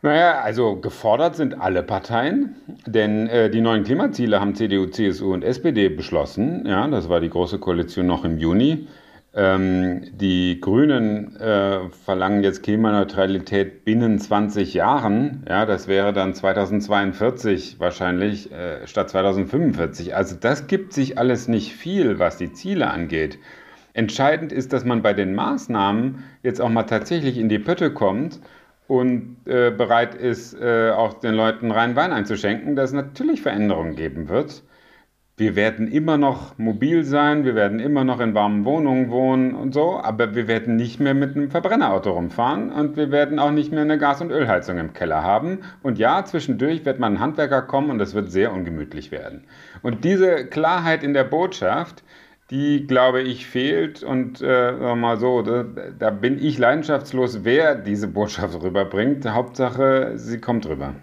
Naja, 0.06 0.40
also 0.40 0.76
gefordert 0.76 1.34
sind 1.34 1.60
alle 1.60 1.82
Parteien, 1.82 2.54
denn 2.86 3.26
äh, 3.26 3.50
die 3.50 3.60
neuen 3.60 3.82
Klimaziele 3.82 4.38
haben 4.38 4.54
CDU, 4.54 4.86
CSU 4.86 5.34
und 5.34 5.42
SPD 5.42 5.88
beschlossen. 5.88 6.64
Ja, 6.64 6.86
das 6.86 7.08
war 7.08 7.18
die 7.18 7.28
Große 7.28 7.58
Koalition 7.58 8.06
noch 8.06 8.24
im 8.24 8.38
Juni. 8.38 8.86
Ähm, 9.34 10.02
die 10.12 10.60
Grünen 10.60 11.34
äh, 11.40 11.88
verlangen 12.04 12.44
jetzt 12.44 12.62
Klimaneutralität 12.62 13.84
binnen 13.84 14.20
20 14.20 14.74
Jahren. 14.74 15.42
Ja, 15.48 15.66
das 15.66 15.88
wäre 15.88 16.12
dann 16.12 16.34
2042 16.34 17.80
wahrscheinlich 17.80 18.52
äh, 18.52 18.86
statt 18.86 19.10
2045. 19.10 20.14
Also 20.14 20.36
das 20.40 20.68
gibt 20.68 20.92
sich 20.92 21.18
alles 21.18 21.48
nicht 21.48 21.72
viel, 21.72 22.20
was 22.20 22.36
die 22.36 22.52
Ziele 22.52 22.92
angeht. 22.92 23.40
Entscheidend 23.92 24.52
ist, 24.52 24.72
dass 24.72 24.84
man 24.84 25.02
bei 25.02 25.14
den 25.14 25.34
Maßnahmen 25.34 26.22
jetzt 26.44 26.60
auch 26.60 26.68
mal 26.68 26.84
tatsächlich 26.84 27.38
in 27.38 27.48
die 27.48 27.58
Pötte 27.58 27.92
kommt 27.92 28.38
und 28.88 29.36
äh, 29.46 29.70
bereit 29.70 30.14
ist, 30.14 30.54
äh, 30.54 30.90
auch 30.90 31.14
den 31.14 31.34
Leuten 31.34 31.70
rein 31.70 31.96
Wein 31.96 32.12
einzuschenken, 32.12 32.76
dass 32.76 32.90
es 32.90 32.94
natürlich 32.94 33.42
Veränderungen 33.42 33.96
geben 33.96 34.28
wird. 34.28 34.62
Wir 35.38 35.54
werden 35.54 35.86
immer 35.88 36.16
noch 36.16 36.56
mobil 36.56 37.04
sein, 37.04 37.44
wir 37.44 37.54
werden 37.54 37.78
immer 37.78 38.04
noch 38.04 38.20
in 38.20 38.32
warmen 38.32 38.64
Wohnungen 38.64 39.10
wohnen 39.10 39.54
und 39.54 39.74
so, 39.74 40.00
aber 40.00 40.34
wir 40.34 40.48
werden 40.48 40.76
nicht 40.76 40.98
mehr 40.98 41.12
mit 41.12 41.36
einem 41.36 41.50
Verbrennerauto 41.50 42.10
rumfahren 42.12 42.72
und 42.72 42.96
wir 42.96 43.10
werden 43.10 43.38
auch 43.38 43.50
nicht 43.50 43.70
mehr 43.70 43.82
eine 43.82 43.98
Gas- 43.98 44.22
und 44.22 44.30
Ölheizung 44.30 44.78
im 44.78 44.94
Keller 44.94 45.22
haben. 45.22 45.58
Und 45.82 45.98
ja, 45.98 46.24
zwischendurch 46.24 46.86
wird 46.86 47.00
mal 47.00 47.08
ein 47.08 47.20
Handwerker 47.20 47.60
kommen 47.60 47.90
und 47.90 48.00
es 48.00 48.14
wird 48.14 48.32
sehr 48.32 48.50
ungemütlich 48.50 49.10
werden. 49.10 49.44
Und 49.82 50.04
diese 50.04 50.46
Klarheit 50.46 51.02
in 51.02 51.12
der 51.12 51.24
Botschaft, 51.24 52.02
die, 52.50 52.86
glaube 52.86 53.22
ich, 53.22 53.46
fehlt. 53.46 54.02
Und 54.02 54.40
äh, 54.40 54.94
mal 54.94 55.18
so, 55.18 55.42
da, 55.42 55.64
da 55.98 56.10
bin 56.10 56.42
ich 56.42 56.58
leidenschaftslos, 56.58 57.44
wer 57.44 57.74
diese 57.74 58.08
Botschaft 58.08 58.62
rüberbringt. 58.62 59.26
Hauptsache, 59.26 60.12
sie 60.16 60.40
kommt 60.40 60.66
rüber. 60.66 60.94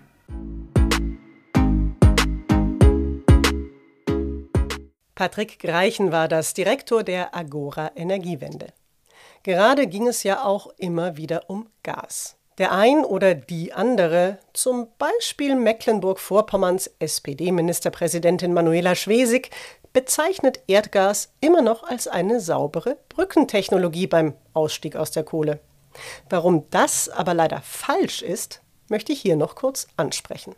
Patrick 5.15 5.59
Greichen 5.59 6.11
war 6.11 6.27
das, 6.27 6.53
Direktor 6.53 7.03
der 7.03 7.35
Agora 7.35 7.91
Energiewende. 7.95 8.67
Gerade 9.43 9.87
ging 9.87 10.07
es 10.07 10.23
ja 10.23 10.43
auch 10.43 10.67
immer 10.77 11.17
wieder 11.17 11.49
um 11.49 11.67
Gas. 11.83 12.37
Der 12.57 12.71
ein 12.71 13.03
oder 13.03 13.33
die 13.33 13.73
andere, 13.73 14.37
zum 14.53 14.87
Beispiel 14.97 15.55
Mecklenburg-Vorpommerns 15.55 16.91
SPD-Ministerpräsidentin 16.99 18.53
Manuela 18.53 18.95
Schwesig, 18.95 19.49
bezeichnet 19.93 20.59
Erdgas 20.67 21.31
immer 21.39 21.61
noch 21.61 21.83
als 21.83 22.07
eine 22.07 22.39
saubere 22.39 22.97
Brückentechnologie 23.09 24.07
beim 24.07 24.33
Ausstieg 24.53 24.95
aus 24.95 25.11
der 25.11 25.23
Kohle. 25.23 25.59
Warum 26.29 26.69
das 26.71 27.09
aber 27.09 27.33
leider 27.33 27.61
falsch 27.61 28.21
ist, 28.21 28.61
möchte 28.89 29.13
ich 29.13 29.21
hier 29.21 29.35
noch 29.35 29.55
kurz 29.55 29.87
ansprechen. 29.95 30.55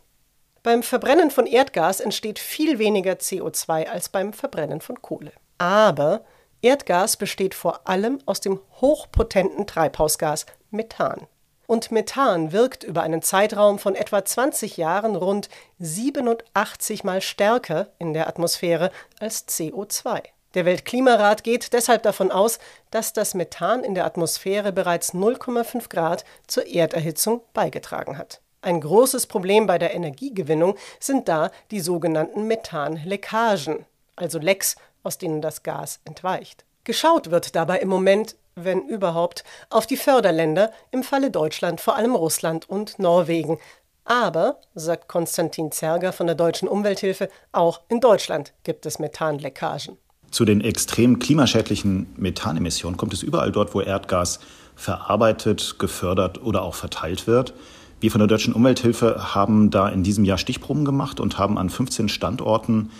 Beim 0.62 0.82
Verbrennen 0.82 1.30
von 1.30 1.46
Erdgas 1.46 2.00
entsteht 2.00 2.38
viel 2.38 2.78
weniger 2.78 3.12
CO2 3.12 3.86
als 3.86 4.08
beim 4.08 4.32
Verbrennen 4.32 4.80
von 4.80 5.00
Kohle. 5.00 5.32
Aber 5.58 6.24
Erdgas 6.62 7.16
besteht 7.16 7.54
vor 7.54 7.86
allem 7.86 8.18
aus 8.26 8.40
dem 8.40 8.58
hochpotenten 8.80 9.66
Treibhausgas 9.66 10.46
Methan. 10.70 11.28
Und 11.66 11.90
Methan 11.90 12.52
wirkt 12.52 12.84
über 12.84 13.02
einen 13.02 13.22
Zeitraum 13.22 13.78
von 13.78 13.94
etwa 13.94 14.24
20 14.24 14.76
Jahren 14.76 15.16
rund 15.16 15.48
87 15.78 17.02
mal 17.04 17.20
stärker 17.20 17.88
in 17.98 18.12
der 18.12 18.28
Atmosphäre 18.28 18.90
als 19.18 19.48
CO2. 19.48 20.22
Der 20.54 20.64
Weltklimarat 20.64 21.44
geht 21.44 21.72
deshalb 21.72 22.02
davon 22.02 22.30
aus, 22.30 22.58
dass 22.90 23.12
das 23.12 23.34
Methan 23.34 23.84
in 23.84 23.94
der 23.94 24.06
Atmosphäre 24.06 24.72
bereits 24.72 25.12
0,5 25.12 25.88
Grad 25.90 26.24
zur 26.46 26.66
Erderhitzung 26.66 27.42
beigetragen 27.52 28.16
hat. 28.16 28.40
Ein 28.62 28.80
großes 28.80 29.26
Problem 29.26 29.66
bei 29.66 29.78
der 29.78 29.94
Energiegewinnung 29.94 30.76
sind 30.98 31.28
da 31.28 31.50
die 31.70 31.80
sogenannten 31.80 32.46
Methanleckagen, 32.46 33.84
also 34.16 34.38
Lecks, 34.38 34.76
aus 35.02 35.18
denen 35.18 35.40
das 35.40 35.62
Gas 35.62 36.00
entweicht. 36.04 36.65
Geschaut 36.86 37.32
wird 37.32 37.56
dabei 37.56 37.80
im 37.80 37.88
Moment, 37.88 38.36
wenn 38.54 38.86
überhaupt, 38.86 39.42
auf 39.70 39.88
die 39.88 39.96
Förderländer, 39.96 40.70
im 40.92 41.02
Falle 41.02 41.32
Deutschland 41.32 41.80
vor 41.80 41.96
allem 41.96 42.14
Russland 42.14 42.70
und 42.70 43.00
Norwegen. 43.00 43.58
Aber, 44.04 44.60
sagt 44.76 45.08
Konstantin 45.08 45.72
Zerger 45.72 46.12
von 46.12 46.28
der 46.28 46.36
Deutschen 46.36 46.68
Umwelthilfe, 46.68 47.28
auch 47.50 47.80
in 47.88 47.98
Deutschland 47.98 48.54
gibt 48.62 48.86
es 48.86 49.00
Methanleckagen. 49.00 49.98
Zu 50.30 50.44
den 50.44 50.60
extrem 50.60 51.18
klimaschädlichen 51.18 52.06
Methanemissionen 52.16 52.96
kommt 52.96 53.14
es 53.14 53.24
überall 53.24 53.50
dort, 53.50 53.74
wo 53.74 53.80
Erdgas 53.80 54.38
verarbeitet, 54.76 55.80
gefördert 55.80 56.40
oder 56.40 56.62
auch 56.62 56.76
verteilt 56.76 57.26
wird. 57.26 57.52
Wir 57.98 58.12
von 58.12 58.20
der 58.20 58.28
Deutschen 58.28 58.54
Umwelthilfe 58.54 59.34
haben 59.34 59.70
da 59.70 59.88
in 59.88 60.04
diesem 60.04 60.24
Jahr 60.24 60.38
Stichproben 60.38 60.84
gemacht 60.84 61.18
und 61.18 61.36
haben 61.36 61.58
an 61.58 61.68
15 61.68 62.08
Standorten 62.08 62.92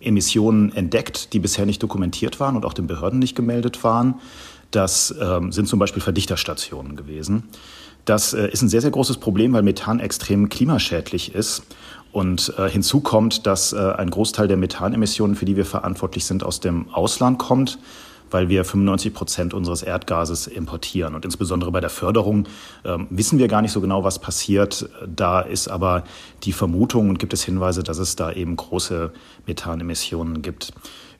Emissionen 0.00 0.72
entdeckt, 0.72 1.32
die 1.32 1.38
bisher 1.38 1.66
nicht 1.66 1.82
dokumentiert 1.82 2.40
waren 2.40 2.56
und 2.56 2.64
auch 2.64 2.72
den 2.72 2.86
Behörden 2.86 3.18
nicht 3.18 3.34
gemeldet 3.34 3.82
waren. 3.82 4.14
Das 4.70 5.14
ähm, 5.20 5.52
sind 5.52 5.66
zum 5.66 5.78
Beispiel 5.78 6.02
Verdichterstationen 6.02 6.96
gewesen. 6.96 7.48
Das 8.04 8.32
äh, 8.32 8.48
ist 8.48 8.62
ein 8.62 8.68
sehr, 8.68 8.80
sehr 8.80 8.90
großes 8.90 9.18
Problem, 9.18 9.52
weil 9.52 9.62
Methan 9.62 10.00
extrem 10.00 10.48
klimaschädlich 10.48 11.34
ist. 11.34 11.62
Und 12.12 12.54
äh, 12.58 12.68
hinzu 12.68 13.00
kommt, 13.00 13.46
dass 13.46 13.72
äh, 13.72 13.78
ein 13.78 14.10
Großteil 14.10 14.48
der 14.48 14.56
Methanemissionen, 14.56 15.36
für 15.36 15.44
die 15.44 15.56
wir 15.56 15.66
verantwortlich 15.66 16.24
sind, 16.24 16.42
aus 16.42 16.60
dem 16.60 16.88
Ausland 16.90 17.38
kommt 17.38 17.78
weil 18.30 18.48
wir 18.48 18.64
95 18.64 19.14
Prozent 19.14 19.54
unseres 19.54 19.82
Erdgases 19.82 20.46
importieren. 20.46 21.14
Und 21.14 21.24
insbesondere 21.24 21.70
bei 21.70 21.80
der 21.80 21.90
Förderung 21.90 22.46
äh, 22.84 22.96
wissen 23.10 23.38
wir 23.38 23.48
gar 23.48 23.62
nicht 23.62 23.72
so 23.72 23.80
genau, 23.80 24.04
was 24.04 24.18
passiert. 24.18 24.88
Da 25.06 25.40
ist 25.40 25.68
aber 25.68 26.04
die 26.42 26.52
Vermutung 26.52 27.08
und 27.10 27.18
gibt 27.18 27.32
es 27.32 27.42
Hinweise, 27.42 27.82
dass 27.82 27.98
es 27.98 28.16
da 28.16 28.32
eben 28.32 28.56
große 28.56 29.12
Methanemissionen 29.46 30.42
gibt. 30.42 30.72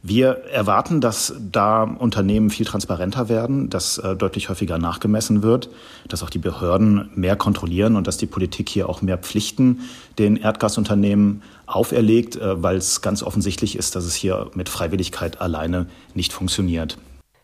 Wir 0.03 0.45
erwarten, 0.51 1.03
dass 1.03 1.35
da 1.39 1.83
Unternehmen 1.83 2.49
viel 2.49 2.65
transparenter 2.65 3.29
werden, 3.29 3.69
dass 3.69 3.99
äh, 3.99 4.17
deutlich 4.17 4.49
häufiger 4.49 4.79
nachgemessen 4.79 5.43
wird, 5.43 5.69
dass 6.09 6.23
auch 6.23 6.31
die 6.31 6.39
Behörden 6.39 7.11
mehr 7.15 7.37
kontrollieren 7.37 7.97
und 7.97 8.07
dass 8.07 8.17
die 8.17 8.27
Politik 8.27 8.71
hier 8.71 8.89
auch 8.89 9.03
mehr 9.03 9.19
Pflichten 9.19 9.81
den 10.19 10.37
Erdgasunternehmen 10.37 11.43
auferlegt, 11.75 12.37
äh, 12.37 12.63
weil 12.63 12.77
es 12.77 13.01
ganz 13.01 13.23
offensichtlich 13.23 13.77
ist, 13.77 13.97
dass 13.97 14.05
es 14.05 14.15
hier 14.15 14.51
mit 14.55 14.69
Freiwilligkeit 14.69 15.41
alleine 15.41 15.87
nicht 16.15 16.33
funktioniert. 16.33 16.99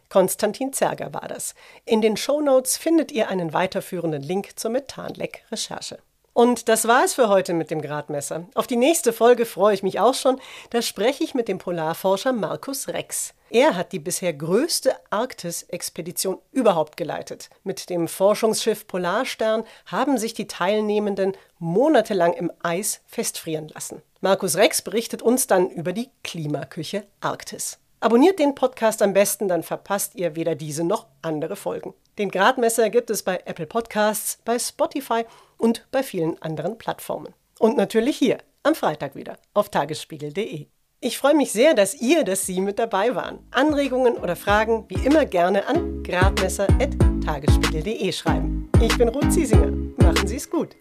Konstantin 0.08 0.72
Zerger 0.72 1.12
war 1.12 1.28
das. 1.28 1.54
In 1.84 2.00
den 2.00 2.16
Shownotes 2.16 2.76
findet 2.76 3.12
ihr 3.12 3.28
einen 3.28 3.52
weiterführenden 3.52 4.22
Link 4.22 4.58
zur 4.58 4.70
Methanleck-Recherche. 4.70 5.98
Und 6.32 6.68
das 6.68 6.86
war 6.86 7.02
es 7.04 7.14
für 7.14 7.28
heute 7.28 7.54
mit 7.54 7.70
dem 7.70 7.80
Gradmesser. 7.80 8.46
Auf 8.54 8.66
die 8.66 8.76
nächste 8.76 9.12
Folge 9.12 9.46
freue 9.46 9.74
ich 9.74 9.82
mich 9.82 10.00
auch 10.00 10.14
schon. 10.14 10.38
Da 10.70 10.82
spreche 10.82 11.24
ich 11.24 11.34
mit 11.34 11.48
dem 11.48 11.58
Polarforscher 11.58 12.32
Markus 12.32 12.88
Rex. 12.88 13.32
Er 13.50 13.76
hat 13.76 13.92
die 13.92 13.98
bisher 13.98 14.32
größte 14.32 14.94
Arktis-Expedition 15.10 16.38
überhaupt 16.52 16.96
geleitet. 16.96 17.48
Mit 17.62 17.90
dem 17.90 18.08
Forschungsschiff 18.08 18.86
Polarstern 18.86 19.64
haben 19.86 20.18
sich 20.18 20.34
die 20.34 20.48
Teilnehmenden 20.48 21.32
monatelang 21.58 22.32
im 22.32 22.50
Eis 22.62 23.02
festfrieren 23.06 23.68
lassen. 23.68 24.02
Markus 24.20 24.56
Rex 24.56 24.82
berichtet 24.82 25.22
uns 25.22 25.46
dann 25.46 25.70
über 25.70 25.92
die 25.92 26.10
Klimaküche 26.24 27.06
Arktis. 27.20 27.78
Abonniert 28.00 28.38
den 28.38 28.54
Podcast 28.54 29.00
am 29.00 29.12
besten, 29.12 29.48
dann 29.48 29.62
verpasst 29.62 30.16
ihr 30.16 30.36
weder 30.36 30.54
diese 30.54 30.84
noch 30.84 31.06
andere 31.22 31.56
Folgen. 31.56 31.94
Den 32.18 32.30
Gradmesser 32.30 32.90
gibt 32.90 33.10
es 33.10 33.22
bei 33.22 33.40
Apple 33.44 33.66
Podcasts, 33.66 34.38
bei 34.44 34.58
Spotify 34.58 35.24
und 35.56 35.86
bei 35.90 36.02
vielen 36.02 36.40
anderen 36.42 36.78
Plattformen. 36.78 37.34
Und 37.58 37.76
natürlich 37.76 38.16
hier 38.16 38.38
am 38.62 38.74
Freitag 38.74 39.14
wieder 39.14 39.38
auf 39.54 39.70
tagesspiegel.de. 39.70 40.66
Ich 41.00 41.18
freue 41.18 41.34
mich 41.34 41.52
sehr, 41.52 41.74
dass 41.74 42.00
ihr, 42.00 42.24
dass 42.24 42.46
Sie 42.46 42.62
mit 42.62 42.78
dabei 42.78 43.14
waren. 43.14 43.40
Anregungen 43.50 44.14
oder 44.14 44.34
Fragen 44.34 44.86
wie 44.88 45.06
immer 45.06 45.26
gerne 45.26 45.68
an 45.68 46.02
gradmesser.tagesspiegel.de 46.02 48.10
schreiben. 48.12 48.70
Ich 48.80 48.96
bin 48.96 49.08
Ruth 49.08 49.30
Ziesinger. 49.30 49.72
Machen 49.98 50.26
Sie 50.26 50.36
es 50.36 50.48
gut. 50.48 50.74